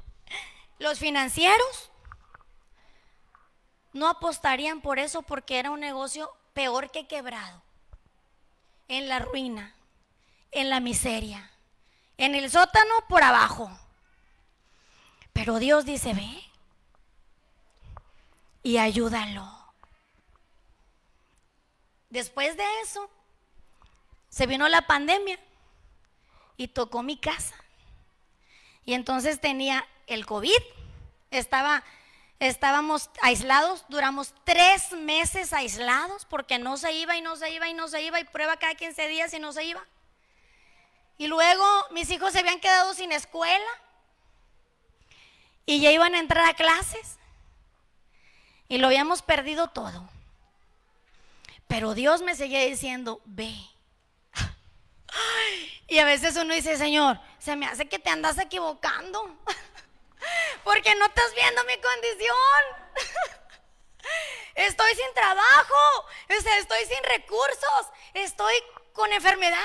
Los 0.80 0.98
financieros 0.98 1.92
no 3.94 4.08
apostarían 4.08 4.82
por 4.82 4.98
eso 4.98 5.22
porque 5.22 5.60
era 5.60 5.72
un 5.72 5.82
negocio 5.82 6.32
peor 6.54 6.90
que 6.90 7.08
quebrado, 7.08 7.62
en 8.88 9.08
la 9.10 9.20
ruina, 9.20 9.76
en 10.52 10.70
la 10.70 10.80
miseria, 10.80 11.52
en 12.18 12.34
el 12.34 12.50
sótano 12.50 12.94
por 13.08 13.24
abajo. 13.24 13.70
Pero 15.34 15.60
Dios 15.60 15.86
dice, 15.86 16.14
ve 16.14 16.44
y 18.64 18.78
ayúdalo. 18.78 19.48
Después 22.10 22.58
de 22.58 22.66
eso, 22.82 23.10
se 24.30 24.48
vino 24.48 24.68
la 24.68 24.88
pandemia 24.88 25.40
y 26.58 26.70
tocó 26.70 27.04
mi 27.04 27.18
casa. 27.18 27.56
Y 28.86 28.94
entonces 28.94 29.40
tenía 29.40 29.86
el 30.10 30.26
COVID, 30.26 30.62
estaba, 31.32 31.84
estábamos 32.40 33.10
aislados, 33.22 33.86
duramos 33.90 34.34
tres 34.44 34.92
meses 34.94 35.54
aislados 35.54 36.26
porque 36.26 36.60
no 36.60 36.78
se 36.78 36.92
iba 36.94 37.16
y 37.16 37.22
no 37.22 37.36
se 37.36 37.52
iba 37.52 37.68
y 37.70 37.74
no 37.74 37.88
se 37.88 38.02
iba 38.02 38.20
y 38.20 38.26
prueba 38.26 38.58
cada 38.58 38.76
15 38.76 39.08
días 39.08 39.34
y 39.34 39.40
no 39.40 39.54
se 39.54 39.64
iba. 39.64 39.86
Y 41.18 41.28
luego 41.28 41.66
mis 41.92 42.10
hijos 42.12 42.34
se 42.34 42.40
habían 42.40 42.60
quedado 42.60 42.94
sin 42.94 43.12
escuela 43.12 43.70
y 45.66 45.82
ya 45.82 45.92
iban 45.92 46.16
a 46.16 46.20
entrar 46.20 46.50
a 46.50 46.54
clases 46.54 47.18
y 48.70 48.78
lo 48.78 48.88
habíamos 48.88 49.22
perdido 49.22 49.68
todo. 49.68 50.10
Pero 51.68 51.94
Dios 51.94 52.22
me 52.22 52.36
seguía 52.36 52.62
diciendo, 52.66 53.22
ve. 53.26 53.54
Y 55.88 55.98
a 55.98 56.06
veces 56.06 56.36
uno 56.38 56.54
dice, 56.54 56.78
Señor, 56.78 57.20
se 57.40 57.56
me 57.56 57.66
hace 57.66 57.88
que 57.88 58.00
te 58.00 58.10
andas 58.12 58.38
equivocando. 58.38 59.38
Porque 60.64 60.94
no 60.96 61.06
estás 61.06 61.34
viendo 61.34 61.64
mi 61.66 61.80
condición. 61.80 62.80
Estoy 64.56 64.94
sin 64.94 65.14
trabajo, 65.14 66.08
estoy 66.28 66.86
sin 66.86 67.04
recursos, 67.04 67.88
estoy 68.14 68.54
con 68.94 69.12
enfermedad 69.14 69.58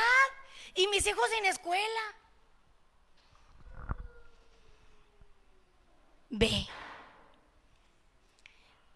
y 0.75 0.87
mis 0.89 1.05
hijos 1.07 1.29
sin 1.31 1.47
escuela. 1.47 2.15
Ve. 6.31 6.69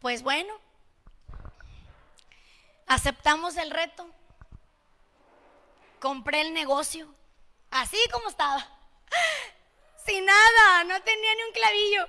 Pues 0.01 0.23
bueno, 0.23 0.61
aceptamos 2.87 3.57
el 3.57 3.71
reto. 3.71 4.09
Compré 6.01 6.43
el 6.43 6.55
negocio, 6.55 7.13
así 7.73 7.99
como 8.13 8.29
estaba 8.29 8.65
sin 10.09 10.25
nada, 10.25 10.85
no 10.85 11.01
tenía 11.03 11.35
ni 11.35 11.43
un 11.43 11.53
clavillo. 11.53 12.09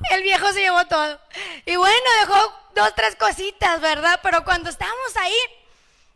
El 0.10 0.22
viejo 0.22 0.50
se 0.52 0.60
llevó 0.60 0.84
todo. 0.86 1.20
Y 1.66 1.76
bueno, 1.76 2.10
dejó 2.20 2.54
dos, 2.74 2.94
tres 2.94 3.16
cositas, 3.16 3.80
¿verdad? 3.80 4.20
Pero 4.22 4.44
cuando 4.44 4.70
estábamos 4.70 5.16
ahí, 5.16 5.38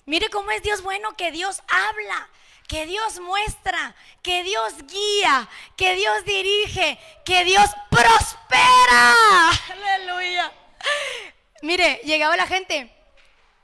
mire 0.07 0.31
cómo 0.31 0.51
es 0.51 0.63
Dios 0.63 0.83
bueno, 0.83 1.15
que 1.17 1.31
Dios 1.31 1.63
habla, 1.69 2.29
que 2.67 2.87
Dios 2.87 3.21
muestra, 3.21 3.95
que 4.23 4.43
Dios 4.43 4.75
guía, 4.87 5.49
que 5.77 5.95
Dios 5.95 6.25
dirige, 6.25 6.99
que 7.27 7.45
Dios 7.45 7.69
prospera. 7.91 9.51
Aleluya. 9.71 10.51
Mire, 11.61 12.01
llegaba 12.05 12.37
la 12.37 12.47
gente 12.47 12.93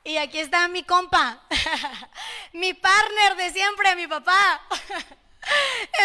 Y 0.04 0.18
aquí 0.18 0.38
está 0.38 0.68
mi 0.68 0.84
compa, 0.84 1.40
mi 2.52 2.74
partner 2.74 3.36
de 3.36 3.50
siempre, 3.52 3.96
mi 3.96 4.06
papá. 4.06 4.60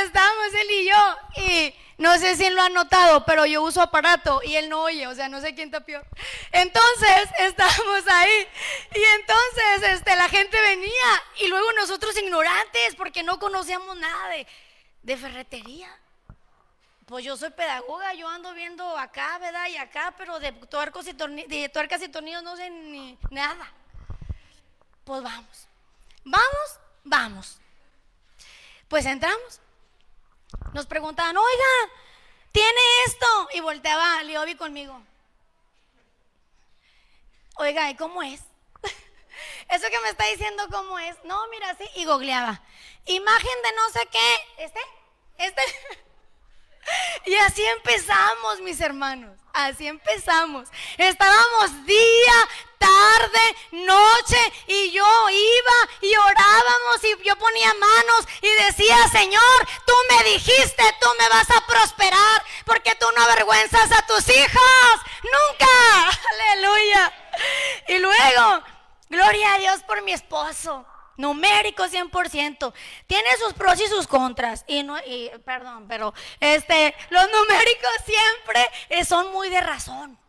Estamos 0.05 0.53
él 0.53 0.71
y 0.71 0.89
yo. 0.89 1.17
Y 1.35 1.75
no 1.97 2.17
sé 2.17 2.35
si 2.35 2.45
él 2.45 2.55
lo 2.55 2.61
ha 2.61 2.69
notado, 2.69 3.25
pero 3.25 3.45
yo 3.45 3.61
uso 3.61 3.81
aparato 3.81 4.41
y 4.43 4.55
él 4.55 4.69
no 4.69 4.81
oye, 4.83 5.07
o 5.07 5.15
sea, 5.15 5.29
no 5.29 5.41
sé 5.41 5.53
quién 5.53 5.67
está 5.67 5.81
peor. 5.81 6.05
Entonces, 6.51 7.29
estamos 7.39 8.07
ahí. 8.07 8.47
Y 8.95 9.03
entonces, 9.03 9.91
este, 9.93 10.15
la 10.15 10.29
gente 10.29 10.59
venía 10.61 11.23
y 11.39 11.47
luego 11.47 11.71
nosotros 11.73 12.17
ignorantes 12.17 12.95
porque 12.95 13.23
no 13.23 13.39
conocíamos 13.39 13.97
nada 13.97 14.29
de, 14.29 14.47
de 15.03 15.17
ferretería. 15.17 15.89
Pues 17.05 17.25
yo 17.25 17.35
soy 17.35 17.49
pedagoga, 17.51 18.13
yo 18.13 18.27
ando 18.29 18.53
viendo 18.53 18.97
acá, 18.97 19.37
¿verdad? 19.37 19.67
Y 19.67 19.77
acá, 19.77 20.15
pero 20.17 20.39
de 20.39 20.51
tuercos 20.53 21.05
y 21.07 21.13
de 21.13 21.69
tuercas 21.69 22.01
y 22.01 22.09
tornillos 22.09 22.43
no 22.43 22.55
sé 22.55 22.69
ni 22.69 23.17
nada. 23.29 23.71
Pues 25.03 25.21
vamos. 25.21 25.67
Vamos, 26.23 26.79
vamos. 27.03 27.59
Pues 28.87 29.05
entramos. 29.05 29.59
Nos 30.73 30.85
preguntaban, 30.85 31.35
oiga, 31.37 31.93
¿tiene 32.51 32.81
esto? 33.07 33.49
Y 33.53 33.59
volteaba 33.59 34.23
Liobi 34.23 34.55
conmigo. 34.55 35.01
Oiga, 37.55 37.89
¿y 37.89 37.95
cómo 37.95 38.23
es? 38.23 38.41
Eso 39.69 39.89
que 39.89 39.99
me 40.01 40.09
está 40.09 40.25
diciendo, 40.25 40.63
¿cómo 40.71 40.97
es? 40.99 41.15
No, 41.23 41.47
mira 41.49 41.69
así. 41.69 41.85
Y 41.95 42.05
googleaba. 42.05 42.61
Imagen 43.05 43.61
de 43.63 43.71
no 43.75 43.89
sé 43.91 44.07
qué. 44.11 44.63
¿Este? 44.63 44.79
¿Este? 45.37 45.61
Y 47.25 47.33
así 47.35 47.63
empezamos, 47.63 48.59
mis 48.59 48.81
hermanos. 48.81 49.39
Así 49.53 49.85
empezamos. 49.85 50.67
Estábamos 50.97 51.85
día, 51.85 52.47
tarde, 52.79 53.55
noche 53.71 54.53
y 54.65 54.91
yo 54.91 55.29
iba 55.29 55.89
y 56.01 56.15
orábamos 56.15 57.03
y 57.03 57.23
yo 57.23 57.35
ponía 57.35 57.71
manos 57.75 58.27
y 58.41 58.51
decía, 58.65 59.07
Señor, 59.09 59.67
tú 59.85 59.93
me 60.09 60.23
dijiste, 60.31 60.83
tú 60.99 61.07
me 61.19 61.29
vas 61.29 61.51
a 61.51 61.65
prosperar 61.67 62.43
porque 62.65 62.95
tú 62.95 63.05
no 63.15 63.23
avergüenzas 63.23 63.91
a 63.91 64.05
tus 64.07 64.27
hijos. 64.27 65.01
Nunca. 65.21 66.19
Aleluya. 66.31 67.13
Y 67.89 67.99
luego, 67.99 68.63
gloria 69.09 69.53
a 69.53 69.59
Dios 69.59 69.83
por 69.83 70.01
mi 70.01 70.13
esposo 70.13 70.83
numérico 71.17 71.83
100%. 71.85 72.73
Tiene 73.07 73.29
sus 73.37 73.53
pros 73.53 73.79
y 73.79 73.87
sus 73.87 74.07
contras. 74.07 74.63
Y 74.67 74.83
no, 74.83 74.97
y, 75.05 75.29
perdón, 75.45 75.87
pero 75.87 76.13
este, 76.39 76.95
los 77.09 77.25
numéricos 77.31 77.91
siempre 78.05 78.69
eh, 78.89 79.05
son 79.05 79.31
muy 79.31 79.49
de 79.49 79.61
razón. 79.61 80.19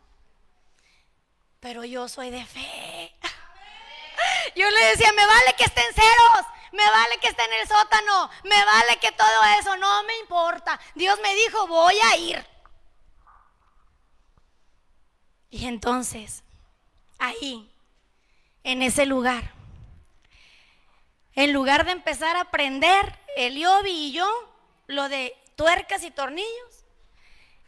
Pero 1.59 1.83
yo 1.83 2.07
soy 2.07 2.29
de 2.29 2.45
fe. 2.45 3.15
Yo 4.55 4.69
le 4.69 4.85
decía, 4.85 5.11
me 5.13 5.25
vale 5.25 5.53
que 5.57 5.65
estén 5.65 5.93
ceros, 5.93 6.45
me 6.71 6.89
vale 6.89 7.17
que 7.17 7.27
esté 7.27 7.43
en 7.43 7.53
el 7.53 7.67
sótano, 7.67 8.29
me 8.43 8.63
vale 8.63 8.97
que 8.97 9.11
todo 9.11 9.43
eso, 9.59 9.75
no 9.77 10.03
me 10.03 10.17
importa. 10.19 10.79
Dios 10.93 11.19
me 11.21 11.35
dijo, 11.35 11.67
voy 11.67 11.95
a 11.99 12.17
ir. 12.17 12.45
Y 15.49 15.67
entonces, 15.67 16.43
ahí, 17.17 17.71
en 18.63 18.81
ese 18.81 19.05
lugar, 19.05 19.54
en 21.35 21.53
lugar 21.53 21.85
de 21.85 21.91
empezar 21.91 22.35
a 22.37 22.41
aprender 22.41 23.19
Eliobi 23.35 23.91
y 23.91 24.11
yo 24.13 24.27
lo 24.87 25.09
de 25.09 25.35
tuercas 25.55 26.03
y 26.03 26.11
tornillos, 26.11 26.85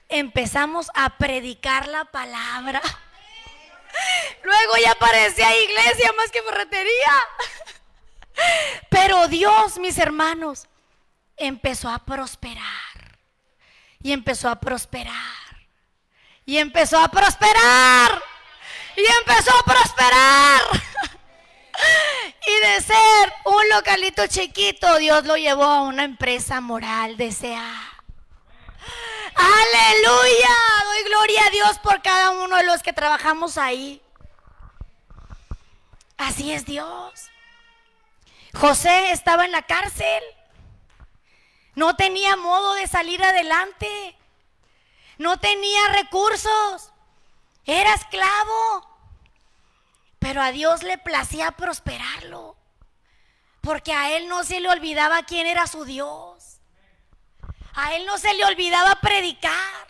empezamos 0.09 0.89
a 0.93 1.17
predicar 1.17 1.87
la 1.87 2.05
palabra. 2.05 2.81
Luego 4.43 4.77
ya 4.77 4.95
parecía 4.95 5.57
iglesia 5.63 6.13
más 6.13 6.31
que 6.31 6.41
ferretería. 6.41 7.21
Pero 8.89 9.27
Dios, 9.27 9.77
mis 9.79 9.97
hermanos, 9.97 10.67
empezó 11.35 11.89
a 11.89 11.99
prosperar. 11.99 12.63
Y 14.01 14.11
empezó 14.11 14.49
a 14.49 14.59
prosperar. 14.59 15.15
Y 16.45 16.57
empezó 16.57 16.99
a 16.99 17.09
prosperar. 17.09 18.23
Y 18.95 19.05
empezó 19.19 19.51
a 19.57 19.63
prosperar. 19.63 20.61
Y 22.45 22.67
de 22.67 22.81
ser 22.81 23.33
un 23.45 23.69
localito 23.69 24.25
chiquito, 24.27 24.97
Dios 24.97 25.25
lo 25.25 25.35
llevó 25.35 25.65
a 25.65 25.81
una 25.81 26.03
empresa 26.03 26.61
moral 26.61 27.17
deseada. 27.17 27.97
Aleluya. 29.35 30.55
Doy 30.85 31.03
gloria 31.03 31.45
a 31.45 31.49
Dios 31.49 31.79
por 31.79 32.01
cada 32.01 32.31
uno 32.31 32.55
de 32.55 32.63
los 32.63 32.81
que 32.81 32.93
trabajamos 32.93 33.57
ahí. 33.57 34.01
Así 36.17 36.51
es 36.51 36.65
Dios. 36.65 37.29
José 38.55 39.11
estaba 39.11 39.45
en 39.45 39.51
la 39.51 39.61
cárcel. 39.61 40.23
No 41.75 41.95
tenía 41.95 42.35
modo 42.35 42.73
de 42.73 42.87
salir 42.87 43.23
adelante. 43.23 44.17
No 45.19 45.39
tenía 45.39 45.89
recursos. 45.89 46.91
Era 47.65 47.93
esclavo. 47.93 48.86
Pero 50.27 50.41
a 50.41 50.51
Dios 50.51 50.83
le 50.83 50.97
placía 50.97 51.51
prosperarlo. 51.51 52.57
Porque 53.61 53.93
a 53.93 54.17
él 54.17 54.27
no 54.27 54.43
se 54.43 54.59
le 54.59 54.67
olvidaba 54.67 55.23
quién 55.23 55.47
era 55.47 55.67
su 55.67 55.85
Dios. 55.85 56.59
A 57.73 57.95
él 57.95 58.05
no 58.05 58.17
se 58.17 58.33
le 58.33 58.43
olvidaba 58.43 58.99
predicar. 58.99 59.87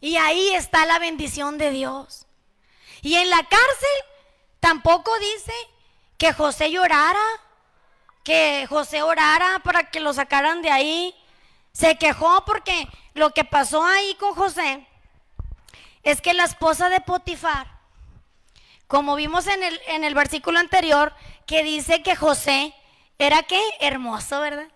Y 0.00 0.16
ahí 0.16 0.54
está 0.54 0.86
la 0.86 0.98
bendición 0.98 1.58
de 1.58 1.70
Dios. 1.70 2.24
Y 3.02 3.16
en 3.16 3.28
la 3.28 3.42
cárcel 3.42 3.98
tampoco 4.58 5.12
dice 5.18 5.52
que 6.16 6.32
José 6.32 6.70
llorara, 6.70 7.26
que 8.24 8.66
José 8.70 9.02
orara 9.02 9.58
para 9.64 9.90
que 9.90 10.00
lo 10.00 10.14
sacaran 10.14 10.62
de 10.62 10.70
ahí. 10.70 11.14
Se 11.72 11.98
quejó 11.98 12.42
porque 12.46 12.88
lo 13.12 13.34
que 13.34 13.44
pasó 13.44 13.84
ahí 13.84 14.14
con 14.14 14.34
José 14.34 14.86
es 16.02 16.22
que 16.22 16.32
la 16.32 16.44
esposa 16.44 16.88
de 16.88 17.02
Potifar 17.02 17.75
como 18.86 19.16
vimos 19.16 19.46
en 19.46 19.62
el, 19.62 19.80
en 19.88 20.04
el 20.04 20.14
versículo 20.14 20.58
anterior, 20.58 21.14
que 21.46 21.62
dice 21.62 22.02
que 22.02 22.16
José 22.16 22.74
era 23.18 23.42
qué? 23.42 23.60
Hermoso, 23.80 24.40
¿verdad? 24.40 24.68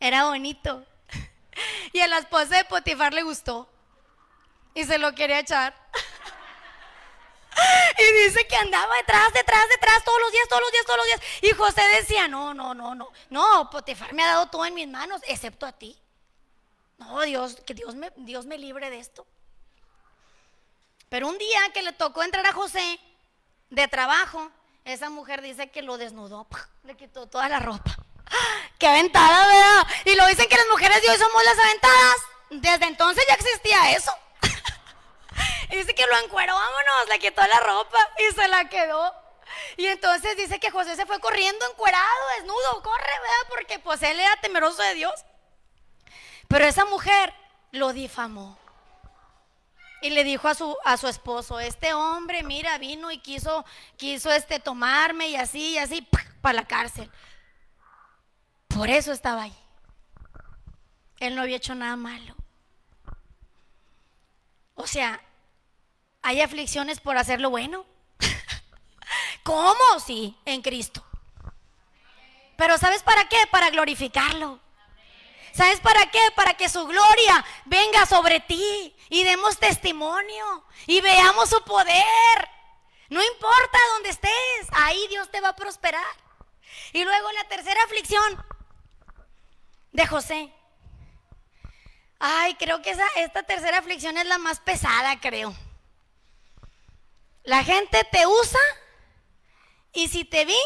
Era 0.00 0.24
bonito. 0.24 0.84
Y 1.92 2.00
a 2.00 2.08
la 2.08 2.18
esposa 2.18 2.56
de 2.56 2.64
Potifar 2.64 3.14
le 3.14 3.22
gustó. 3.22 3.68
Y 4.74 4.84
se 4.84 4.98
lo 4.98 5.14
quería 5.14 5.38
echar. 5.38 5.74
Y 7.96 8.24
dice 8.24 8.44
que 8.48 8.56
andaba 8.56 8.92
detrás, 8.96 9.32
detrás, 9.32 9.68
detrás, 9.68 10.02
todos 10.04 10.20
los 10.20 10.32
días, 10.32 10.48
todos 10.48 10.62
los 10.62 10.72
días, 10.72 10.84
todos 10.84 10.98
los 10.98 11.06
días. 11.06 11.20
Y 11.42 11.50
José 11.52 11.82
decía, 12.00 12.26
no, 12.26 12.52
no, 12.52 12.74
no, 12.74 12.96
no, 12.96 13.12
no, 13.30 13.70
Potifar 13.70 14.12
me 14.12 14.24
ha 14.24 14.26
dado 14.26 14.48
todo 14.48 14.66
en 14.66 14.74
mis 14.74 14.88
manos, 14.88 15.22
excepto 15.28 15.64
a 15.64 15.72
ti. 15.72 15.96
No, 16.98 17.20
Dios, 17.22 17.60
que 17.64 17.74
Dios 17.74 17.94
me, 17.94 18.12
Dios 18.16 18.46
me 18.46 18.58
libre 18.58 18.90
de 18.90 18.98
esto. 18.98 19.24
Pero 21.08 21.28
un 21.28 21.38
día 21.38 21.60
que 21.72 21.82
le 21.82 21.92
tocó 21.92 22.24
entrar 22.24 22.44
a 22.44 22.52
José, 22.52 22.98
de 23.74 23.88
trabajo, 23.88 24.50
esa 24.84 25.10
mujer 25.10 25.42
dice 25.42 25.70
que 25.70 25.82
lo 25.82 25.98
desnudó, 25.98 26.46
le 26.84 26.96
quitó 26.96 27.26
toda 27.26 27.48
la 27.48 27.58
ropa. 27.58 27.96
¡Qué 28.78 28.86
aventada, 28.86 29.46
¿verdad? 29.46 29.86
Y 30.04 30.14
lo 30.14 30.26
dicen 30.26 30.48
que 30.48 30.56
las 30.56 30.66
mujeres 30.70 31.00
de 31.02 31.10
hoy 31.10 31.16
somos 31.16 31.44
las 31.44 31.58
aventadas. 31.58 32.16
Desde 32.50 32.86
entonces 32.86 33.24
ya 33.28 33.34
existía 33.34 33.92
eso. 33.92 34.12
dice 35.70 35.94
que 35.94 36.06
lo 36.06 36.18
encueró, 36.18 36.54
vámonos, 36.54 37.08
le 37.08 37.18
quitó 37.18 37.46
la 37.46 37.60
ropa 37.60 37.98
y 38.18 38.34
se 38.34 38.48
la 38.48 38.68
quedó. 38.68 39.14
Y 39.76 39.86
entonces 39.86 40.36
dice 40.36 40.60
que 40.60 40.70
José 40.70 40.96
se 40.96 41.06
fue 41.06 41.20
corriendo 41.20 41.66
encuerado, 41.70 42.28
desnudo, 42.36 42.82
corre, 42.82 43.20
¿verdad? 43.20 43.48
Porque 43.48 43.78
pues 43.78 44.02
él 44.02 44.18
era 44.18 44.36
temeroso 44.40 44.82
de 44.82 44.94
Dios. 44.94 45.24
Pero 46.48 46.64
esa 46.64 46.84
mujer 46.84 47.34
lo 47.72 47.92
difamó. 47.92 48.58
Y 50.04 50.10
le 50.10 50.22
dijo 50.22 50.48
a 50.48 50.54
su, 50.54 50.76
a 50.84 50.98
su 50.98 51.08
esposo, 51.08 51.58
este 51.58 51.94
hombre, 51.94 52.42
mira, 52.42 52.76
vino 52.76 53.10
y 53.10 53.16
quiso, 53.16 53.64
quiso 53.96 54.30
este, 54.30 54.60
tomarme 54.60 55.28
y 55.30 55.36
así, 55.36 55.70
y 55.70 55.78
así, 55.78 56.06
para 56.42 56.56
la 56.56 56.66
cárcel. 56.66 57.10
Por 58.68 58.90
eso 58.90 59.12
estaba 59.12 59.44
ahí. 59.44 59.56
Él 61.20 61.34
no 61.34 61.40
había 61.40 61.56
hecho 61.56 61.74
nada 61.74 61.96
malo. 61.96 62.36
O 64.74 64.86
sea, 64.86 65.22
hay 66.20 66.42
aflicciones 66.42 67.00
por 67.00 67.16
hacer 67.16 67.40
lo 67.40 67.48
bueno. 67.48 67.86
¿Cómo? 69.42 70.00
Sí, 70.04 70.36
en 70.44 70.60
Cristo. 70.60 71.02
Pero 72.58 72.76
¿sabes 72.76 73.02
para 73.02 73.26
qué? 73.30 73.38
Para 73.50 73.70
glorificarlo. 73.70 74.60
¿Sabes 75.54 75.80
para 75.80 76.10
qué? 76.10 76.20
Para 76.34 76.54
que 76.54 76.68
su 76.68 76.84
gloria 76.84 77.44
venga 77.64 78.04
sobre 78.06 78.40
ti 78.40 78.94
y 79.08 79.22
demos 79.22 79.58
testimonio 79.58 80.64
y 80.86 81.00
veamos 81.00 81.48
su 81.48 81.62
poder. 81.62 82.48
No 83.08 83.22
importa 83.22 83.78
dónde 83.94 84.08
estés, 84.08 84.68
ahí 84.72 85.06
Dios 85.08 85.30
te 85.30 85.40
va 85.40 85.50
a 85.50 85.56
prosperar. 85.56 86.04
Y 86.92 87.04
luego 87.04 87.30
la 87.32 87.44
tercera 87.44 87.80
aflicción 87.84 88.44
de 89.92 90.06
José. 90.08 90.52
Ay, 92.18 92.54
creo 92.56 92.82
que 92.82 92.90
esa, 92.90 93.06
esta 93.16 93.44
tercera 93.44 93.78
aflicción 93.78 94.16
es 94.18 94.26
la 94.26 94.38
más 94.38 94.58
pesada, 94.58 95.20
creo. 95.20 95.54
La 97.44 97.62
gente 97.62 98.02
te 98.10 98.26
usa 98.26 98.60
y 99.92 100.08
si 100.08 100.24
te 100.24 100.44
vi, 100.46 100.58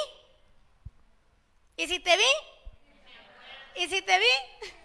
y 1.76 1.88
si 1.88 1.98
te 1.98 2.16
vi, 2.16 3.82
y 3.82 3.88
si 3.88 4.00
te 4.00 4.18
vi, 4.18 4.77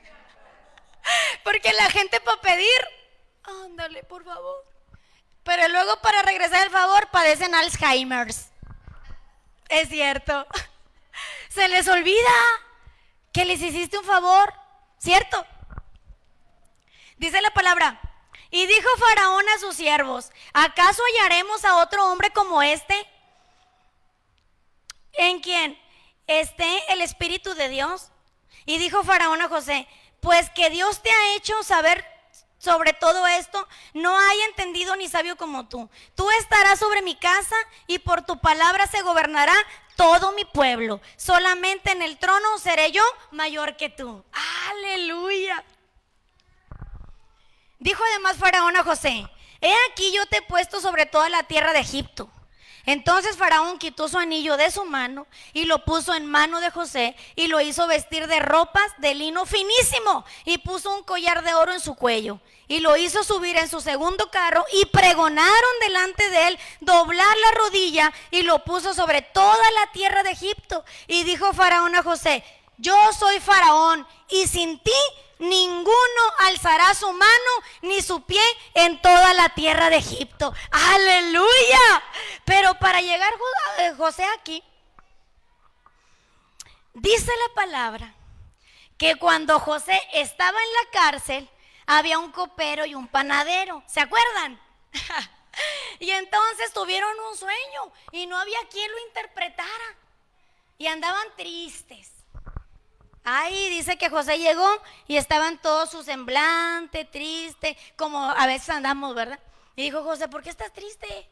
porque 1.43 1.73
la 1.73 1.89
gente 1.89 2.19
para 2.21 2.41
pedir, 2.41 2.87
ándale, 3.43 4.03
por 4.03 4.23
favor. 4.23 4.65
Pero 5.43 5.67
luego 5.67 5.99
para 6.01 6.21
regresar 6.21 6.65
el 6.65 6.71
favor 6.71 7.09
padecen 7.09 7.53
Alzheimer's. 7.53 8.49
Es 9.69 9.89
cierto. 9.89 10.47
Se 11.49 11.67
les 11.67 11.87
olvida 11.87 12.31
que 13.31 13.45
les 13.45 13.61
hiciste 13.61 13.97
un 13.97 14.05
favor, 14.05 14.53
¿cierto? 14.97 15.45
Dice 17.17 17.41
la 17.41 17.51
palabra, 17.51 17.99
y 18.49 18.67
dijo 18.67 18.87
Faraón 18.97 19.47
a 19.49 19.59
sus 19.59 19.75
siervos, 19.75 20.31
¿acaso 20.53 21.01
hallaremos 21.03 21.65
a 21.65 21.77
otro 21.77 22.11
hombre 22.11 22.31
como 22.31 22.61
este? 22.61 22.95
¿En 25.13 25.39
quien 25.41 25.79
esté 26.27 26.91
el 26.93 27.01
Espíritu 27.01 27.53
de 27.55 27.69
Dios? 27.69 28.09
Y 28.65 28.77
dijo 28.77 29.03
Faraón 29.03 29.41
a 29.41 29.49
José, 29.49 29.87
pues 30.23 30.49
que 30.51 30.69
Dios 30.69 31.03
te 31.03 31.11
ha 31.11 31.35
hecho 31.35 31.61
saber 31.61 32.03
sobre 32.57 32.93
todo 32.93 33.27
esto, 33.27 33.67
no 33.93 34.17
hay 34.17 34.39
entendido 34.43 34.95
ni 34.95 35.09
sabio 35.09 35.35
como 35.35 35.67
tú. 35.67 35.89
Tú 36.15 36.31
estarás 36.39 36.79
sobre 36.79 37.01
mi 37.01 37.13
casa 37.13 37.57
y 37.87 37.99
por 37.99 38.21
tu 38.21 38.39
palabra 38.39 38.87
se 38.87 39.01
gobernará 39.01 39.53
todo 39.97 40.31
mi 40.31 40.45
pueblo. 40.45 41.01
Solamente 41.17 41.91
en 41.91 42.01
el 42.01 42.17
trono 42.17 42.57
seré 42.59 42.93
yo 42.93 43.03
mayor 43.31 43.75
que 43.75 43.89
tú. 43.89 44.23
Aleluya. 44.69 45.61
Dijo 47.79 48.01
además 48.11 48.37
Faraón 48.37 48.77
a 48.77 48.83
José, 48.85 49.27
he 49.59 49.73
aquí 49.91 50.13
yo 50.13 50.25
te 50.27 50.37
he 50.37 50.41
puesto 50.41 50.79
sobre 50.79 51.05
toda 51.05 51.27
la 51.27 51.43
tierra 51.43 51.73
de 51.73 51.79
Egipto. 51.79 52.29
Entonces 52.85 53.37
Faraón 53.37 53.77
quitó 53.79 54.09
su 54.09 54.17
anillo 54.17 54.57
de 54.57 54.69
su 54.69 54.83
mano 54.83 55.25
y 55.53 55.65
lo 55.65 55.85
puso 55.85 56.13
en 56.13 56.25
mano 56.25 56.59
de 56.59 56.69
José 56.69 57.15
y 57.35 57.47
lo 57.47 57.61
hizo 57.61 57.87
vestir 57.87 58.27
de 58.27 58.39
ropas 58.39 58.91
de 58.97 59.15
lino 59.15 59.45
finísimo 59.45 60.25
y 60.43 60.57
puso 60.57 60.93
un 60.93 61.03
collar 61.03 61.43
de 61.43 61.53
oro 61.53 61.71
en 61.71 61.79
su 61.79 61.95
cuello 61.95 62.41
y 62.67 62.79
lo 62.79 62.97
hizo 62.97 63.23
subir 63.23 63.55
en 63.55 63.69
su 63.69 63.79
segundo 63.79 64.29
carro 64.31 64.65
y 64.73 64.85
pregonaron 64.85 65.79
delante 65.81 66.29
de 66.29 66.47
él 66.47 66.59
doblar 66.81 67.37
la 67.37 67.51
rodilla 67.51 68.13
y 68.31 68.41
lo 68.41 68.63
puso 68.65 68.93
sobre 68.93 69.21
toda 69.21 69.71
la 69.71 69.91
tierra 69.91 70.23
de 70.23 70.31
Egipto. 70.31 70.83
Y 71.07 71.23
dijo 71.23 71.53
Faraón 71.53 71.95
a 71.95 72.03
José, 72.03 72.43
yo 72.77 72.95
soy 73.17 73.39
Faraón 73.39 74.05
y 74.29 74.47
sin 74.47 74.79
ti 74.79 74.91
ninguno 75.39 76.21
alzará 76.39 76.93
su 76.93 77.11
mano 77.11 77.51
ni 77.81 78.01
su 78.01 78.23
pie 78.23 78.43
en 78.73 79.01
toda 79.01 79.33
la 79.33 79.49
tierra 79.49 79.89
de 79.89 79.97
Egipto. 79.97 80.53
Aleluya. 80.71 82.03
Pero 82.45 82.73
para 82.75 83.01
llegar 83.01 83.33
eh, 83.79 83.93
José 83.97 84.25
aquí, 84.37 84.63
dice 86.93 87.31
la 87.47 87.55
palabra 87.55 88.13
que 88.97 89.15
cuando 89.15 89.59
José 89.59 89.99
estaba 90.13 90.57
en 90.57 90.73
la 90.73 90.99
cárcel, 91.01 91.49
había 91.85 92.19
un 92.19 92.31
copero 92.31 92.85
y 92.85 92.95
un 92.95 93.07
panadero. 93.07 93.83
¿Se 93.87 93.99
acuerdan? 93.99 94.59
y 95.99 96.11
entonces 96.11 96.73
tuvieron 96.73 97.19
un 97.29 97.37
sueño 97.37 97.91
y 98.11 98.27
no 98.27 98.37
había 98.37 98.59
quien 98.69 98.89
lo 98.91 98.99
interpretara. 99.07 99.97
Y 100.77 100.87
andaban 100.87 101.27
tristes. 101.37 102.22
Ahí 103.23 103.69
dice 103.69 103.97
que 103.97 104.09
José 104.09 104.37
llegó 104.37 104.67
y 105.07 105.17
estaban 105.17 105.61
todos 105.61 105.89
su 105.89 106.03
semblante, 106.03 107.05
triste, 107.05 107.77
como 107.95 108.29
a 108.29 108.45
veces 108.45 108.69
andamos, 108.69 109.15
¿verdad? 109.15 109.39
Y 109.75 109.83
dijo 109.83 110.03
José, 110.03 110.27
¿por 110.27 110.43
qué 110.43 110.49
estás 110.49 110.73
triste? 110.73 111.29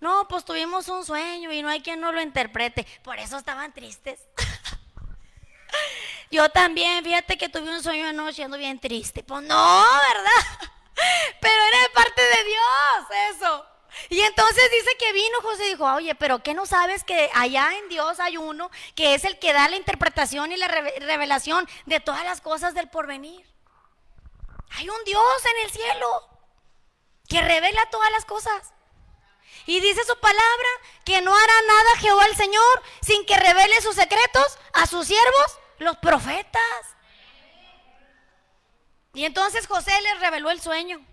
No, 0.00 0.26
pues 0.28 0.44
tuvimos 0.44 0.88
un 0.88 1.04
sueño 1.04 1.52
y 1.52 1.62
no 1.62 1.68
hay 1.68 1.80
quien 1.82 2.00
no 2.00 2.10
lo 2.10 2.22
interprete. 2.22 2.86
Por 3.02 3.18
eso 3.18 3.36
estaban 3.36 3.72
tristes. 3.72 4.20
Yo 6.30 6.48
también, 6.48 7.04
fíjate 7.04 7.36
que 7.36 7.48
tuve 7.48 7.70
un 7.70 7.82
sueño 7.82 8.06
anoche, 8.06 8.44
ando 8.44 8.56
bien 8.56 8.78
triste. 8.78 9.22
Pues 9.22 9.42
no, 9.42 9.84
¿verdad? 9.84 10.70
Pero 11.40 11.54
era 11.54 11.82
de 11.82 11.90
parte 11.90 12.22
de 12.22 12.44
Dios 12.44 13.36
eso. 13.36 13.66
Y 14.08 14.20
entonces 14.20 14.70
dice 14.70 14.90
que 14.98 15.12
vino 15.12 15.40
José 15.42 15.66
y 15.66 15.70
dijo, 15.70 15.92
oye, 15.92 16.14
pero 16.14 16.42
¿qué 16.42 16.54
no 16.54 16.66
sabes 16.66 17.04
que 17.04 17.30
allá 17.34 17.70
en 17.78 17.88
Dios 17.88 18.20
hay 18.20 18.36
uno 18.36 18.70
que 18.94 19.14
es 19.14 19.24
el 19.24 19.38
que 19.38 19.52
da 19.52 19.68
la 19.68 19.76
interpretación 19.76 20.52
y 20.52 20.56
la 20.56 20.68
revelación 20.68 21.68
de 21.86 22.00
todas 22.00 22.24
las 22.24 22.40
cosas 22.40 22.74
del 22.74 22.88
porvenir? 22.88 23.46
Hay 24.70 24.88
un 24.88 25.04
Dios 25.04 25.44
en 25.54 25.64
el 25.64 25.70
cielo 25.70 26.28
que 27.28 27.40
revela 27.40 27.88
todas 27.90 28.10
las 28.10 28.24
cosas. 28.24 28.72
Y 29.66 29.80
dice 29.80 30.04
su 30.04 30.18
palabra 30.18 30.68
que 31.04 31.20
no 31.22 31.34
hará 31.34 31.62
nada 31.66 31.96
Jehová 31.98 32.26
el 32.26 32.36
Señor 32.36 32.82
sin 33.02 33.24
que 33.26 33.36
revele 33.36 33.80
sus 33.80 33.94
secretos 33.94 34.58
a 34.72 34.86
sus 34.86 35.06
siervos, 35.06 35.58
los 35.78 35.96
profetas. 35.98 36.96
Y 39.12 39.24
entonces 39.24 39.66
José 39.66 39.92
les 40.02 40.20
reveló 40.20 40.50
el 40.50 40.60
sueño. 40.60 41.04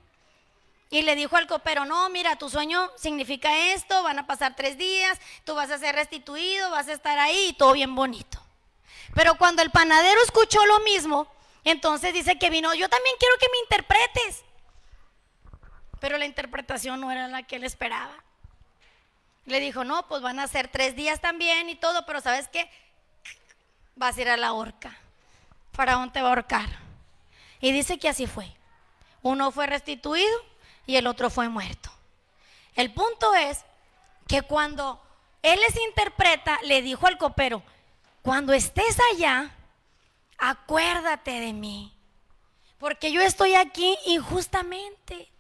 Y 0.89 1.01
le 1.01 1.15
dijo 1.15 1.35
al 1.35 1.47
copero, 1.47 1.85
no, 1.85 2.09
mira, 2.09 2.37
tu 2.37 2.49
sueño 2.49 2.89
significa 2.97 3.73
esto, 3.73 4.03
van 4.03 4.19
a 4.19 4.27
pasar 4.27 4.55
tres 4.55 4.77
días, 4.77 5.19
tú 5.43 5.53
vas 5.53 5.69
a 5.69 5.77
ser 5.77 5.95
restituido, 5.95 6.71
vas 6.71 6.87
a 6.87 6.93
estar 6.93 7.19
ahí 7.19 7.49
y 7.49 7.53
todo 7.53 7.73
bien 7.73 7.93
bonito. 7.93 8.41
Pero 9.13 9.37
cuando 9.37 9.61
el 9.61 9.71
panadero 9.71 10.21
escuchó 10.21 10.65
lo 10.65 10.79
mismo, 10.81 11.27
entonces 11.65 12.13
dice 12.13 12.39
que 12.39 12.49
vino, 12.49 12.73
yo 12.73 12.87
también 12.87 13.15
quiero 13.19 13.35
que 13.37 13.47
me 13.51 13.59
interpretes. 13.59 14.43
Pero 15.99 16.17
la 16.17 16.25
interpretación 16.25 17.01
no 17.01 17.11
era 17.11 17.27
la 17.27 17.43
que 17.43 17.57
él 17.57 17.65
esperaba. 17.65 18.23
Le 19.45 19.59
dijo, 19.59 19.83
no, 19.83 20.07
pues 20.07 20.21
van 20.21 20.39
a 20.39 20.47
ser 20.47 20.69
tres 20.69 20.95
días 20.95 21.19
también 21.19 21.69
y 21.69 21.75
todo, 21.75 22.05
pero 22.05 22.21
¿sabes 22.21 22.47
qué? 22.47 22.69
Vas 23.95 24.17
a 24.17 24.21
ir 24.21 24.29
a 24.29 24.37
la 24.37 24.53
horca. 24.53 24.97
Faraón 25.73 26.13
te 26.13 26.21
va 26.21 26.27
a 26.27 26.31
ahorcar. 26.31 26.69
Y 27.59 27.71
dice 27.71 27.97
que 27.97 28.09
así 28.09 28.27
fue. 28.27 28.55
Uno 29.21 29.51
fue 29.51 29.67
restituido 29.67 30.37
y 30.87 30.95
el 30.95 31.05
otro 31.05 31.29
fue 31.29 31.49
muerto. 31.49 31.91
El 32.75 32.91
punto 32.93 33.35
es 33.35 33.63
que 34.27 34.41
cuando 34.41 34.99
él 35.43 35.59
les 35.59 35.75
interpreta, 35.75 36.57
le 36.63 36.81
dijo 36.81 37.05
al 37.05 37.17
copero, 37.17 37.61
cuando 38.23 38.53
estés 38.53 38.97
allá, 39.13 39.55
acuérdate 40.37 41.39
de 41.39 41.53
mí, 41.53 41.93
porque 42.79 43.11
yo 43.11 43.21
estoy 43.21 43.53
aquí 43.53 43.97
injustamente. 44.05 45.31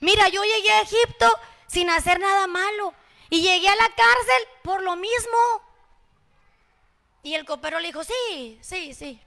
Mira, 0.00 0.28
yo 0.28 0.42
llegué 0.42 0.70
a 0.70 0.82
Egipto 0.82 1.30
sin 1.66 1.90
hacer 1.90 2.20
nada 2.20 2.46
malo 2.46 2.94
y 3.30 3.42
llegué 3.42 3.68
a 3.68 3.76
la 3.76 3.88
cárcel 3.88 4.48
por 4.62 4.82
lo 4.82 4.96
mismo. 4.96 5.38
Y 7.22 7.34
el 7.34 7.44
copero 7.44 7.80
le 7.80 7.88
dijo, 7.88 8.04
sí, 8.04 8.58
sí, 8.60 8.94
sí. 8.94 9.20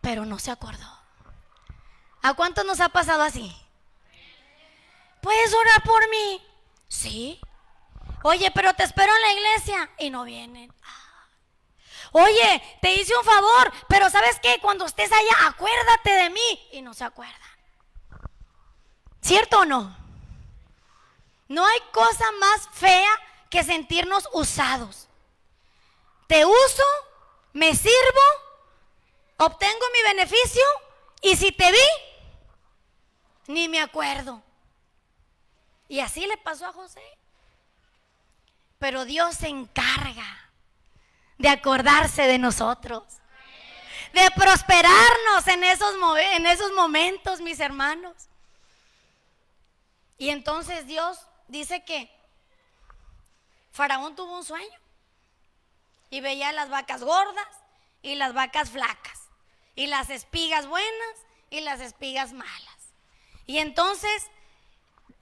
Pero 0.00 0.26
no 0.26 0.38
se 0.38 0.50
acordó. 0.50 0.98
¿A 2.22 2.34
cuántos 2.34 2.64
nos 2.66 2.80
ha 2.80 2.90
pasado 2.90 3.22
así? 3.22 3.56
¿Puedes 5.26 5.52
orar 5.52 5.82
por 5.82 6.08
mí? 6.08 6.40
Sí. 6.86 7.40
Oye, 8.22 8.48
pero 8.52 8.74
te 8.74 8.84
espero 8.84 9.12
en 9.12 9.22
la 9.22 9.32
iglesia 9.32 9.90
y 9.98 10.08
no 10.08 10.22
vienen. 10.22 10.72
Ah. 10.84 11.28
Oye, 12.12 12.78
te 12.80 12.94
hice 12.94 13.12
un 13.16 13.24
favor, 13.24 13.72
pero 13.88 14.08
¿sabes 14.08 14.38
qué? 14.40 14.60
Cuando 14.62 14.86
estés 14.86 15.10
allá, 15.10 15.48
acuérdate 15.48 16.10
de 16.12 16.30
mí 16.30 16.68
y 16.70 16.80
no 16.80 16.94
se 16.94 17.02
acuerdan. 17.02 17.50
¿Cierto 19.20 19.58
o 19.58 19.64
no? 19.64 19.96
No 21.48 21.66
hay 21.66 21.80
cosa 21.90 22.30
más 22.38 22.68
fea 22.70 23.10
que 23.50 23.64
sentirnos 23.64 24.28
usados. 24.32 25.08
Te 26.28 26.44
uso, 26.44 26.84
me 27.52 27.74
sirvo, 27.74 28.22
obtengo 29.38 29.86
mi 29.92 30.02
beneficio 30.02 30.62
y 31.20 31.34
si 31.34 31.50
te 31.50 31.72
vi, 31.72 31.88
ni 33.48 33.68
me 33.68 33.80
acuerdo. 33.80 34.45
Y 35.88 36.00
así 36.00 36.26
le 36.26 36.36
pasó 36.38 36.66
a 36.66 36.72
José. 36.72 37.02
Pero 38.78 39.04
Dios 39.04 39.36
se 39.36 39.48
encarga 39.48 40.50
de 41.38 41.48
acordarse 41.48 42.22
de 42.22 42.38
nosotros, 42.38 43.04
de 44.12 44.30
prosperarnos 44.32 45.46
en 45.48 45.64
esos, 45.64 45.94
en 46.34 46.46
esos 46.46 46.72
momentos, 46.72 47.40
mis 47.40 47.60
hermanos. 47.60 48.28
Y 50.18 50.30
entonces 50.30 50.86
Dios 50.86 51.18
dice 51.48 51.84
que 51.84 52.10
Faraón 53.70 54.16
tuvo 54.16 54.38
un 54.38 54.44
sueño 54.44 54.78
y 56.08 56.20
veía 56.20 56.52
las 56.52 56.70
vacas 56.70 57.02
gordas 57.02 57.48
y 58.02 58.14
las 58.14 58.32
vacas 58.32 58.70
flacas, 58.70 59.20
y 59.74 59.88
las 59.88 60.10
espigas 60.10 60.66
buenas 60.66 61.16
y 61.50 61.60
las 61.60 61.80
espigas 61.80 62.32
malas. 62.32 62.76
Y 63.46 63.58
entonces 63.58 64.30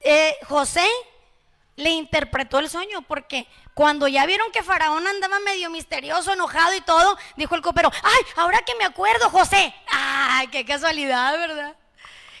eh, 0.01 0.37
José 0.47 0.87
le 1.75 1.89
interpretó 1.89 2.59
el 2.59 2.69
sueño 2.69 3.01
porque 3.01 3.47
cuando 3.73 4.07
ya 4.07 4.25
vieron 4.25 4.51
que 4.51 4.63
Faraón 4.63 5.05
andaba 5.05 5.39
medio 5.39 5.69
misterioso, 5.69 6.33
enojado 6.33 6.73
y 6.73 6.81
todo, 6.81 7.17
dijo 7.35 7.55
el 7.55 7.61
copero, 7.61 7.91
ay, 8.03 8.21
ahora 8.37 8.61
que 8.61 8.75
me 8.75 8.85
acuerdo, 8.85 9.29
José, 9.29 9.73
ay, 9.87 10.47
qué 10.47 10.65
casualidad, 10.65 11.37
¿verdad? 11.37 11.75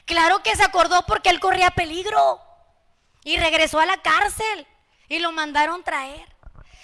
Claro 0.05 0.41
que 0.43 0.55
se 0.55 0.63
acordó 0.63 1.01
porque 1.05 1.29
él 1.29 1.39
corría 1.39 1.71
peligro. 1.71 2.41
Y 3.23 3.37
regresó 3.37 3.79
a 3.79 3.87
la 3.87 3.97
cárcel 3.97 4.67
y 5.09 5.17
lo 5.19 5.31
mandaron 5.31 5.83
traer. 5.83 6.27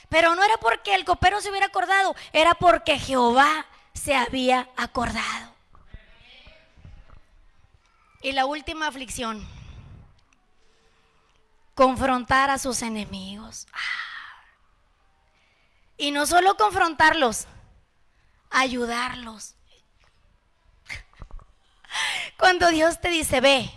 Pero 0.09 0.35
no 0.35 0.43
era 0.43 0.57
porque 0.57 0.95
el 0.95 1.05
copero 1.05 1.39
se 1.39 1.49
hubiera 1.51 1.67
acordado, 1.67 2.15
era 2.33 2.55
porque 2.55 2.99
Jehová 2.99 3.67
se 3.93 4.15
había 4.15 4.67
acordado. 4.75 5.53
Y 8.21 8.33
la 8.33 8.45
última 8.45 8.87
aflicción, 8.87 9.47
confrontar 11.81 12.51
a 12.51 12.59
sus 12.59 12.83
enemigos. 12.83 13.65
Ah. 13.73 14.45
Y 15.97 16.11
no 16.11 16.27
solo 16.27 16.55
confrontarlos, 16.55 17.47
ayudarlos. 18.51 19.55
Cuando 22.37 22.69
Dios 22.69 23.01
te 23.01 23.09
dice, 23.09 23.41
ve 23.41 23.71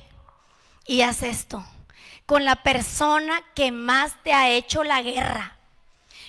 y 0.84 1.00
haz 1.00 1.22
esto, 1.22 1.64
con 2.26 2.44
la 2.44 2.62
persona 2.62 3.40
que 3.54 3.72
más 3.72 4.22
te 4.22 4.34
ha 4.34 4.50
hecho 4.50 4.84
la 4.84 5.00
guerra, 5.00 5.56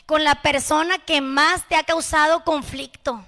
con 0.05 0.23
la 0.23 0.41
persona 0.41 0.99
que 0.99 1.19
más 1.19 1.67
te 1.67 1.75
ha 1.75 1.83
causado 1.83 2.45
conflicto, 2.45 3.25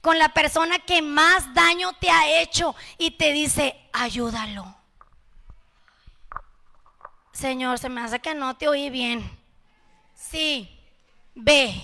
con 0.00 0.20
la 0.20 0.28
persona 0.28 0.78
que 0.78 1.02
más 1.02 1.52
daño 1.52 1.94
te 1.94 2.10
ha 2.10 2.42
hecho 2.42 2.76
y 2.96 3.10
te 3.10 3.32
dice, 3.32 3.76
ayúdalo. 3.92 4.81
Señor, 7.42 7.80
se 7.80 7.88
me 7.88 8.00
hace 8.00 8.20
que 8.20 8.36
no 8.36 8.56
te 8.56 8.68
oí 8.68 8.88
bien. 8.88 9.28
Sí, 10.14 10.80
ve, 11.34 11.74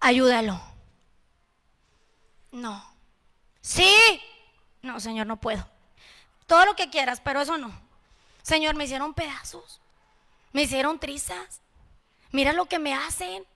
ayúdalo. 0.00 0.60
No. 2.50 2.94
Sí. 3.62 4.22
No, 4.82 5.00
Señor, 5.00 5.26
no 5.26 5.40
puedo. 5.40 5.66
Todo 6.46 6.66
lo 6.66 6.76
que 6.76 6.90
quieras, 6.90 7.22
pero 7.24 7.40
eso 7.40 7.56
no. 7.56 7.72
Señor, 8.42 8.74
me 8.74 8.84
hicieron 8.84 9.14
pedazos. 9.14 9.80
Me 10.52 10.64
hicieron 10.64 10.98
trizas. 10.98 11.62
Mira 12.32 12.52
lo 12.52 12.66
que 12.66 12.78
me 12.78 12.94
hacen. 12.94 13.46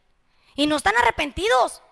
Y 0.54 0.66
no 0.66 0.76
están 0.76 0.96
arrepentidos. 0.96 1.82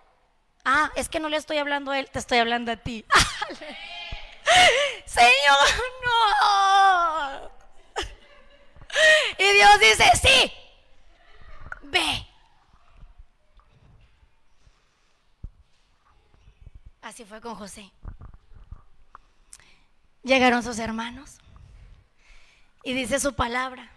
Ah, 0.65 0.91
es 0.97 1.11
que 1.11 1.21
no 1.21 1.29
le 1.29 1.37
estoy 1.37 1.59
hablando 1.59 1.91
a 1.91 1.99
él, 1.99 2.09
te 2.11 2.19
estoy 2.19 2.39
hablando 2.39 2.73
a 2.73 2.77
ti. 2.77 3.05
Señor, 5.05 5.69
no. 6.07 7.54
Y 9.39 9.53
Dios 9.53 9.81
dice, 9.81 10.05
sí, 10.23 10.53
ve. 11.83 12.27
Así 17.03 17.25
fue 17.25 17.41
con 17.41 17.55
José. 17.55 17.91
Llegaron 20.23 20.63
sus 20.63 20.79
hermanos 20.79 21.39
y 22.83 22.95
dice 22.95 23.21
su 23.21 23.35
palabra 23.35 23.91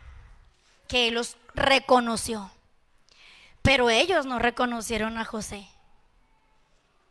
que 0.88 1.08
él 1.08 1.14
los 1.16 1.38
reconoció. 1.54 2.52
Pero 3.62 3.90
ellos 3.90 4.26
no 4.26 4.40
reconocieron 4.40 5.18
a 5.18 5.26
José. 5.26 5.68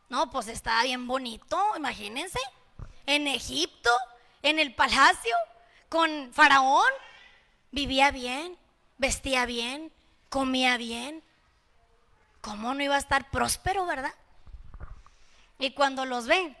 No, 0.09 0.29
pues 0.29 0.47
estaba 0.47 0.83
bien 0.83 1.07
bonito, 1.07 1.59
imagínense. 1.75 2.39
En 3.05 3.27
Egipto, 3.27 3.89
en 4.41 4.59
el 4.59 4.73
palacio, 4.73 5.35
con 5.89 6.31
Faraón. 6.33 6.91
Vivía 7.71 8.11
bien, 8.11 8.57
vestía 8.97 9.45
bien, 9.45 9.91
comía 10.29 10.77
bien. 10.77 11.23
¿Cómo 12.41 12.73
no 12.73 12.83
iba 12.83 12.95
a 12.95 12.99
estar 12.99 13.29
próspero, 13.29 13.85
verdad? 13.85 14.13
Y 15.59 15.71
cuando 15.71 16.05
los 16.05 16.27
ven, 16.27 16.55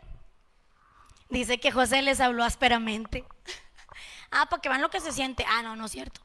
dice 1.29 1.59
que 1.59 1.71
José 1.71 2.01
les 2.01 2.19
habló 2.19 2.43
ásperamente. 2.43 3.25
ah, 4.31 4.47
porque 4.49 4.69
van 4.69 4.81
lo 4.81 4.89
que 4.89 4.99
se 4.99 5.11
siente. 5.11 5.45
Ah, 5.47 5.61
no, 5.61 5.75
no 5.75 5.85
es 5.85 5.91
cierto. 5.91 6.21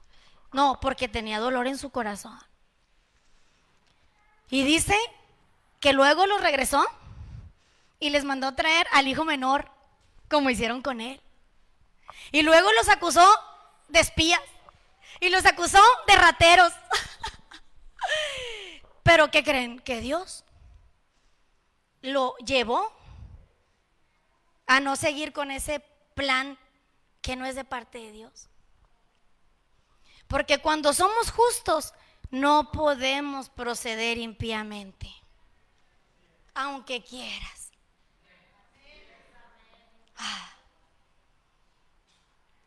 No, 0.53 0.81
porque 0.81 1.09
tenía 1.09 1.39
dolor 1.39 1.67
en 1.67 1.79
su 1.79 1.91
corazón. 1.91 2.39
Y 4.51 4.65
dice 4.65 4.97
que 5.81 5.93
luego 5.93 6.27
los 6.27 6.41
regresó 6.41 6.85
y 7.99 8.11
les 8.11 8.25
mandó 8.25 8.55
traer 8.55 8.87
al 8.93 9.09
hijo 9.09 9.25
menor, 9.25 9.71
como 10.29 10.51
hicieron 10.51 10.83
con 10.83 11.01
él. 11.01 11.21
Y 12.33 12.43
luego 12.43 12.69
los 12.73 12.89
acusó 12.89 13.27
de 13.89 14.01
espías 14.01 14.41
y 15.23 15.29
los 15.29 15.47
acusó 15.47 15.81
de 16.09 16.17
rateros. 16.17 16.73
Pero 19.05 19.31
¿qué 19.31 19.45
creen? 19.45 19.79
Que 19.79 20.01
Dios 20.01 20.45
lo 22.01 22.37
llevó 22.39 22.93
a 24.67 24.81
no 24.81 24.97
seguir 24.97 25.33
con 25.33 25.53
ese 25.53 25.79
plan 26.17 26.59
que 27.21 27.37
no 27.37 27.47
es 27.47 27.55
de 27.55 27.65
parte 27.65 27.99
de 27.99 28.11
Dios. 28.11 28.49
Porque 30.27 30.59
cuando 30.59 30.93
somos 30.93 31.31
justos, 31.31 31.95
no 32.31 32.73
podemos 32.73 33.49
proceder 33.49 34.19
impíamente, 34.19 35.09
aunque 36.53 37.05
quieras. 37.05 37.71
Ah. 40.17 40.53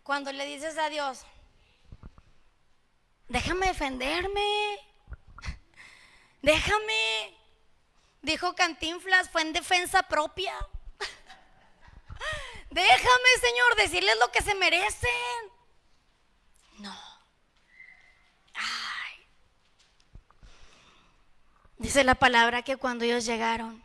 Cuando 0.04 0.32
le 0.32 0.46
dices 0.46 0.78
a 0.78 0.90
Dios, 0.90 1.26
déjame 3.28 3.68
defenderme, 3.68 4.80
déjame, 6.42 7.38
dijo 8.22 8.56
Cantinflas, 8.56 9.30
fue 9.30 9.42
en 9.42 9.54
defensa 9.54 10.04
propia. 10.04 10.54
Déjame, 12.70 13.30
Señor, 13.40 13.76
decirles 13.78 14.16
lo 14.20 14.32
que 14.32 14.42
se 14.42 14.54
merecen. 14.56 15.10
No. 16.80 17.16
Dice 21.78 22.04
la 22.04 22.16
palabra 22.16 22.62
que 22.64 22.78
cuando 22.78 23.06
ellos 23.06 23.26
llegaron 23.26 23.84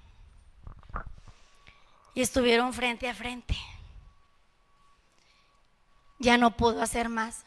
y 2.15 2.23
estuvieron 2.23 2.73
frente 2.73 3.09
a 3.09 3.15
frente, 3.15 3.57
ya 6.19 6.37
no 6.39 6.57
pudo 6.57 6.83
hacer 6.83 7.09
más. 7.09 7.45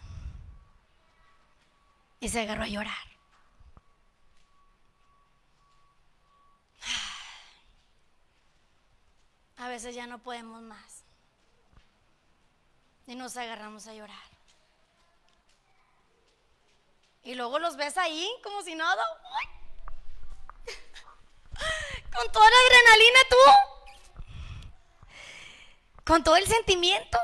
Y 2.24 2.30
se 2.30 2.40
agarró 2.40 2.64
a 2.64 2.68
llorar. 2.68 3.06
A 9.58 9.68
veces 9.68 9.94
ya 9.94 10.08
no 10.08 10.20
podemos 10.20 10.62
más. 10.62 11.04
Y 13.08 13.16
nos 13.16 13.36
agarramos 13.36 13.88
a 13.88 13.94
llorar. 13.94 14.24
Y 17.24 17.36
luego 17.36 17.60
los 17.60 17.76
ves 17.76 17.98
ahí 17.98 18.32
como 18.42 18.62
si 18.62 18.74
nada. 18.74 19.04
Con 22.16 22.32
toda 22.32 22.50
la 22.50 22.56
adrenalina 22.66 23.20
tú. 23.30 23.36
Con 26.06 26.24
todo 26.24 26.38
el 26.38 26.48
sentimiento. 26.48 27.18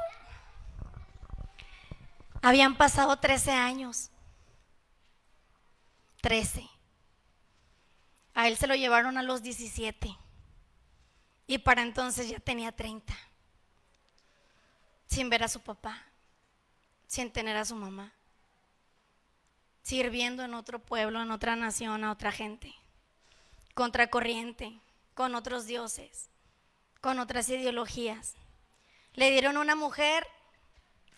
Habían 2.41 2.75
pasado 2.75 3.17
13 3.17 3.51
años. 3.53 4.11
13. 6.22 6.70
A 8.34 8.47
él 8.47 8.57
se 8.57 8.67
lo 8.67 8.76
llevaron 8.76 9.17
a 9.17 9.24
los 9.24 9.41
17. 9.41 10.15
Y 11.47 11.57
para 11.59 11.82
entonces 11.82 12.30
ya 12.30 12.39
tenía 12.39 12.72
30. 12.72 13.17
Sin 15.05 15.30
ver 15.30 15.43
a 15.43 15.47
su 15.47 15.61
papá. 15.61 16.03
Sin 17.07 17.32
tener 17.32 17.57
a 17.57 17.65
su 17.65 17.76
mamá. 17.76 18.13
Sirviendo 19.82 20.43
en 20.43 20.53
otro 20.53 20.80
pueblo, 20.80 21.22
en 21.22 21.32
otra 21.32 21.55
nación, 21.55 22.03
a 22.03 22.11
otra 22.11 22.32
gente 22.32 22.74
contracorriente, 23.80 24.78
con 25.13 25.36
otros 25.36 25.65
dioses, 25.65 26.30
con 26.99 27.17
otras 27.20 27.47
ideologías. 27.47 28.36
Le 29.13 29.32
dieron 29.32 29.55
una 29.55 29.74
mujer 29.74 30.28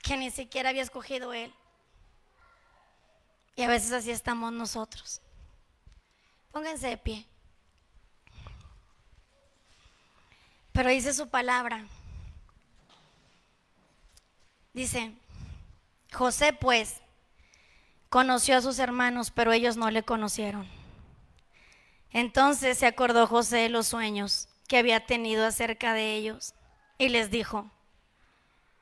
que 0.04 0.16
ni 0.16 0.30
siquiera 0.30 0.70
había 0.70 0.84
escogido 0.84 1.34
él. 1.34 1.52
Y 3.56 3.64
a 3.64 3.68
veces 3.68 3.91
así 3.91 4.12
estamos 4.12 4.52
nosotros. 4.54 5.22
Pónganse 6.52 6.88
de 6.88 6.97
pie. 6.97 7.28
Pero 10.72 10.89
dice 10.89 11.14
su 11.14 11.30
palabra. 11.30 11.86
Dice, 14.74 15.14
José 16.14 16.54
pues 16.54 17.02
conoció 18.10 18.58
a 18.58 18.62
sus 18.62 18.80
hermanos, 18.80 19.32
pero 19.32 19.52
ellos 19.52 19.78
no 19.78 19.91
le 19.91 20.04
conocieron. 20.04 20.68
Entonces 22.12 22.78
se 22.78 22.86
acordó 22.86 23.28
José 23.28 23.58
de 23.58 23.70
los 23.70 23.88
sueños 23.88 24.47
que 24.68 24.78
había 24.78 25.06
tenido 25.06 25.45
acerca 25.45 25.93
de 25.93 26.16
ellos 26.16 26.54
y 26.97 27.10
les 27.10 27.30
dijo, 27.32 27.70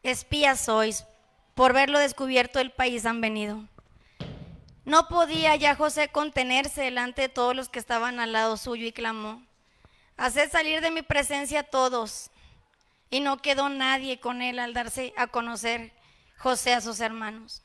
espías 0.03 0.59
sois, 0.59 1.05
por 1.55 1.73
verlo 1.73 1.99
descubierto 1.99 2.59
el 2.59 2.71
país 2.71 3.05
han 3.05 3.21
venido. 3.21 3.67
No 4.89 5.07
podía 5.07 5.55
ya 5.55 5.75
José 5.75 6.07
contenerse 6.07 6.81
delante 6.81 7.21
de 7.21 7.29
todos 7.29 7.55
los 7.55 7.69
que 7.69 7.77
estaban 7.77 8.19
al 8.19 8.31
lado 8.31 8.57
suyo 8.57 8.87
y 8.87 8.91
clamó, 8.91 9.43
haced 10.17 10.49
salir 10.49 10.81
de 10.81 10.89
mi 10.89 11.03
presencia 11.03 11.59
a 11.59 11.63
todos. 11.63 12.31
Y 13.11 13.19
no 13.19 13.37
quedó 13.37 13.69
nadie 13.69 14.19
con 14.19 14.41
él 14.41 14.57
al 14.57 14.73
darse 14.73 15.13
a 15.15 15.27
conocer 15.27 15.91
José 16.39 16.73
a 16.73 16.81
sus 16.81 17.01
hermanos. 17.01 17.61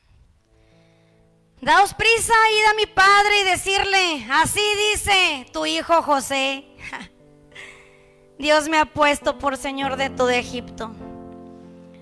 Daos 1.61 1.95
prisa, 1.95 2.35
id 2.51 2.65
a 2.69 2.73
mi 2.75 2.85
padre 2.85 3.39
y 3.39 3.43
decirle, 3.43 4.27
así 4.29 4.61
dice 4.91 5.47
tu 5.51 5.65
hijo 5.65 6.03
José. 6.03 6.63
Dios 8.37 8.69
me 8.69 8.77
ha 8.77 8.85
puesto 8.85 9.39
por 9.39 9.57
Señor 9.57 9.95
de 9.95 10.11
todo 10.11 10.29
Egipto. 10.29 10.91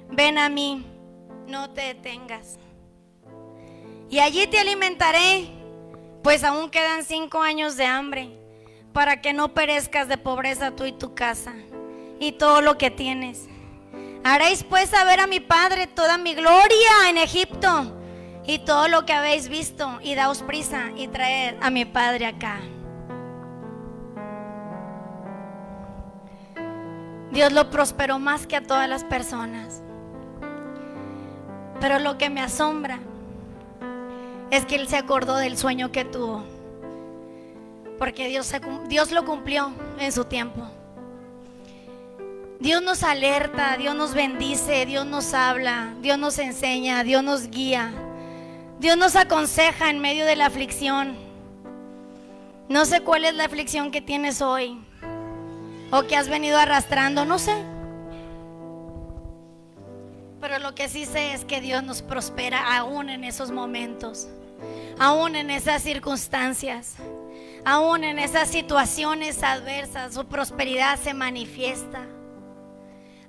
Ven 0.09 0.37
a 0.37 0.49
mí, 0.49 0.85
no 1.47 1.69
te 1.69 1.93
detengas. 1.93 2.57
Y 4.13 4.19
allí 4.19 4.45
te 4.45 4.59
alimentaré, 4.59 5.47
pues 6.21 6.43
aún 6.43 6.69
quedan 6.69 7.03
cinco 7.03 7.41
años 7.41 7.77
de 7.77 7.87
hambre, 7.87 8.29
para 8.93 9.21
que 9.21 9.33
no 9.33 9.55
perezcas 9.55 10.07
de 10.07 10.19
pobreza 10.19 10.69
tú 10.69 10.85
y 10.85 10.91
tu 10.91 11.15
casa, 11.15 11.55
y 12.19 12.33
todo 12.33 12.61
lo 12.61 12.77
que 12.77 12.91
tienes. 12.91 13.47
Haréis 14.23 14.63
pues 14.65 14.91
saber 14.91 15.19
a 15.19 15.25
mi 15.25 15.39
Padre 15.39 15.87
toda 15.87 16.19
mi 16.19 16.35
gloria 16.35 17.09
en 17.09 17.17
Egipto 17.17 17.91
y 18.45 18.59
todo 18.59 18.87
lo 18.87 19.03
que 19.03 19.13
habéis 19.13 19.49
visto, 19.49 19.99
y 20.03 20.13
daos 20.13 20.43
prisa 20.43 20.91
y 20.95 21.07
traed 21.07 21.55
a 21.59 21.71
mi 21.71 21.83
Padre 21.83 22.27
acá. 22.27 22.59
Dios 27.31 27.51
lo 27.51 27.71
prosperó 27.71 28.19
más 28.19 28.45
que 28.45 28.57
a 28.57 28.61
todas 28.61 28.87
las 28.87 29.03
personas. 29.03 29.81
Pero 31.79 31.97
lo 31.97 32.19
que 32.19 32.29
me 32.29 32.41
asombra 32.41 32.99
es 34.55 34.65
que 34.67 34.75
Él 34.75 34.87
se 34.87 34.97
acordó 34.97 35.37
del 35.37 35.57
sueño 35.57 35.91
que 35.91 36.05
tuvo. 36.05 36.43
Porque 37.97 38.27
Dios, 38.27 38.51
Dios 38.87 39.11
lo 39.11 39.25
cumplió 39.25 39.73
en 39.97 40.11
su 40.11 40.25
tiempo. 40.25 40.61
Dios 42.59 42.83
nos 42.83 43.01
alerta, 43.01 43.77
Dios 43.77 43.95
nos 43.95 44.13
bendice, 44.13 44.85
Dios 44.85 45.07
nos 45.07 45.33
habla, 45.33 45.95
Dios 46.01 46.19
nos 46.19 46.37
enseña, 46.37 47.03
Dios 47.03 47.23
nos 47.23 47.49
guía. 47.49 47.91
Dios 48.79 48.95
nos 48.95 49.15
aconseja 49.15 49.89
en 49.89 49.97
medio 49.99 50.23
de 50.25 50.35
la 50.35 50.45
aflicción. 50.45 51.15
No 52.69 52.85
sé 52.85 53.01
cuál 53.01 53.25
es 53.25 53.33
la 53.33 53.45
aflicción 53.45 53.89
que 53.89 54.01
tienes 54.01 54.39
hoy 54.39 54.79
o 55.91 56.03
que 56.03 56.15
has 56.15 56.29
venido 56.29 56.59
arrastrando, 56.59 57.25
no 57.25 57.39
sé. 57.39 57.55
Pero 60.39 60.59
lo 60.59 60.75
que 60.75 60.89
sí 60.89 61.05
sé 61.05 61.33
es 61.33 61.43
que 61.43 61.59
Dios 61.59 61.83
nos 61.83 62.03
prospera 62.03 62.77
aún 62.77 63.09
en 63.09 63.23
esos 63.23 63.49
momentos, 63.49 64.27
aún 64.99 65.35
en 65.35 65.49
esas 65.49 65.81
circunstancias, 65.81 66.95
aún 67.65 68.03
en 68.03 68.19
esas 68.19 68.49
situaciones 68.49 69.43
adversas. 69.43 70.13
Su 70.13 70.25
prosperidad 70.25 70.99
se 70.99 71.13
manifiesta. 71.13 72.05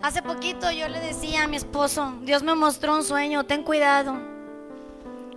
Hace 0.03 0.22
poquito 0.22 0.70
yo 0.70 0.89
le 0.89 1.01
decía 1.01 1.45
a 1.45 1.47
mi 1.49 1.57
esposo, 1.57 2.12
Dios 2.22 2.43
me 2.43 2.55
mostró 2.55 2.95
un 2.95 3.05
sueño, 3.05 3.45
ten 3.45 3.62
cuidado, 3.62 4.18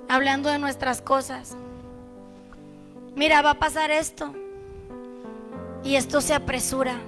hablando 0.09 0.49
de 0.49 0.59
nuestras 0.59 1.01
cosas. 1.01 1.55
Mira, 3.15 3.41
va 3.41 3.51
a 3.51 3.59
pasar 3.59 3.91
esto 3.91 4.33
y 5.83 5.95
esto 5.95 6.21
se 6.21 6.33
apresura. 6.33 6.99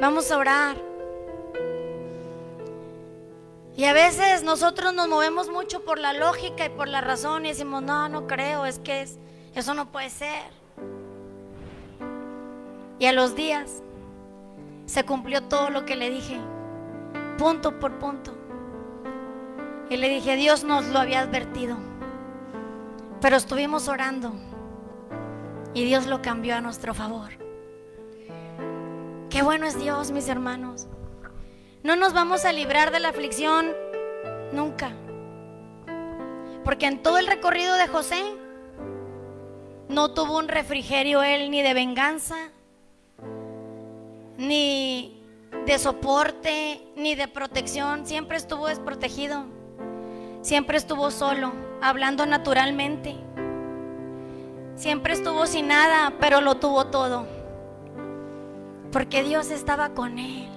Vamos 0.00 0.30
a 0.30 0.38
orar. 0.38 0.85
Y 3.76 3.84
a 3.84 3.92
veces 3.92 4.42
nosotros 4.42 4.94
nos 4.94 5.06
movemos 5.06 5.50
mucho 5.50 5.84
por 5.84 5.98
la 5.98 6.14
lógica 6.14 6.64
y 6.64 6.70
por 6.70 6.88
la 6.88 7.02
razón 7.02 7.44
y 7.44 7.50
decimos, 7.50 7.82
no, 7.82 8.08
no 8.08 8.26
creo, 8.26 8.64
es 8.64 8.78
que 8.78 9.02
es, 9.02 9.18
eso 9.54 9.74
no 9.74 9.92
puede 9.92 10.08
ser. 10.08 10.50
Y 12.98 13.04
a 13.04 13.12
los 13.12 13.36
días 13.36 13.82
se 14.86 15.04
cumplió 15.04 15.42
todo 15.42 15.68
lo 15.68 15.84
que 15.84 15.94
le 15.94 16.08
dije, 16.08 16.40
punto 17.36 17.78
por 17.78 17.98
punto. 17.98 18.32
Y 19.90 19.98
le 19.98 20.08
dije, 20.08 20.36
Dios 20.36 20.64
nos 20.64 20.86
lo 20.86 20.98
había 20.98 21.20
advertido, 21.20 21.76
pero 23.20 23.36
estuvimos 23.36 23.88
orando 23.88 24.32
y 25.74 25.84
Dios 25.84 26.06
lo 26.06 26.22
cambió 26.22 26.56
a 26.56 26.62
nuestro 26.62 26.94
favor. 26.94 27.32
Qué 29.28 29.42
bueno 29.42 29.66
es 29.66 29.78
Dios, 29.78 30.12
mis 30.12 30.28
hermanos. 30.28 30.88
No 31.86 31.94
nos 31.94 32.12
vamos 32.12 32.44
a 32.44 32.52
librar 32.52 32.90
de 32.90 32.98
la 32.98 33.10
aflicción 33.10 33.68
nunca. 34.50 34.90
Porque 36.64 36.86
en 36.86 37.00
todo 37.00 37.18
el 37.18 37.28
recorrido 37.28 37.76
de 37.76 37.86
José 37.86 38.20
no 39.88 40.12
tuvo 40.12 40.36
un 40.36 40.48
refrigerio 40.48 41.22
él 41.22 41.48
ni 41.48 41.62
de 41.62 41.74
venganza, 41.74 42.50
ni 44.36 45.22
de 45.64 45.78
soporte, 45.78 46.82
ni 46.96 47.14
de 47.14 47.28
protección. 47.28 48.04
Siempre 48.04 48.36
estuvo 48.36 48.66
desprotegido. 48.66 49.44
Siempre 50.42 50.78
estuvo 50.78 51.12
solo, 51.12 51.52
hablando 51.80 52.26
naturalmente. 52.26 53.14
Siempre 54.74 55.12
estuvo 55.12 55.46
sin 55.46 55.68
nada, 55.68 56.14
pero 56.18 56.40
lo 56.40 56.56
tuvo 56.56 56.86
todo 56.86 57.28
porque 58.90 59.22
Dios 59.22 59.52
estaba 59.52 59.90
con 59.90 60.18
él. 60.18 60.55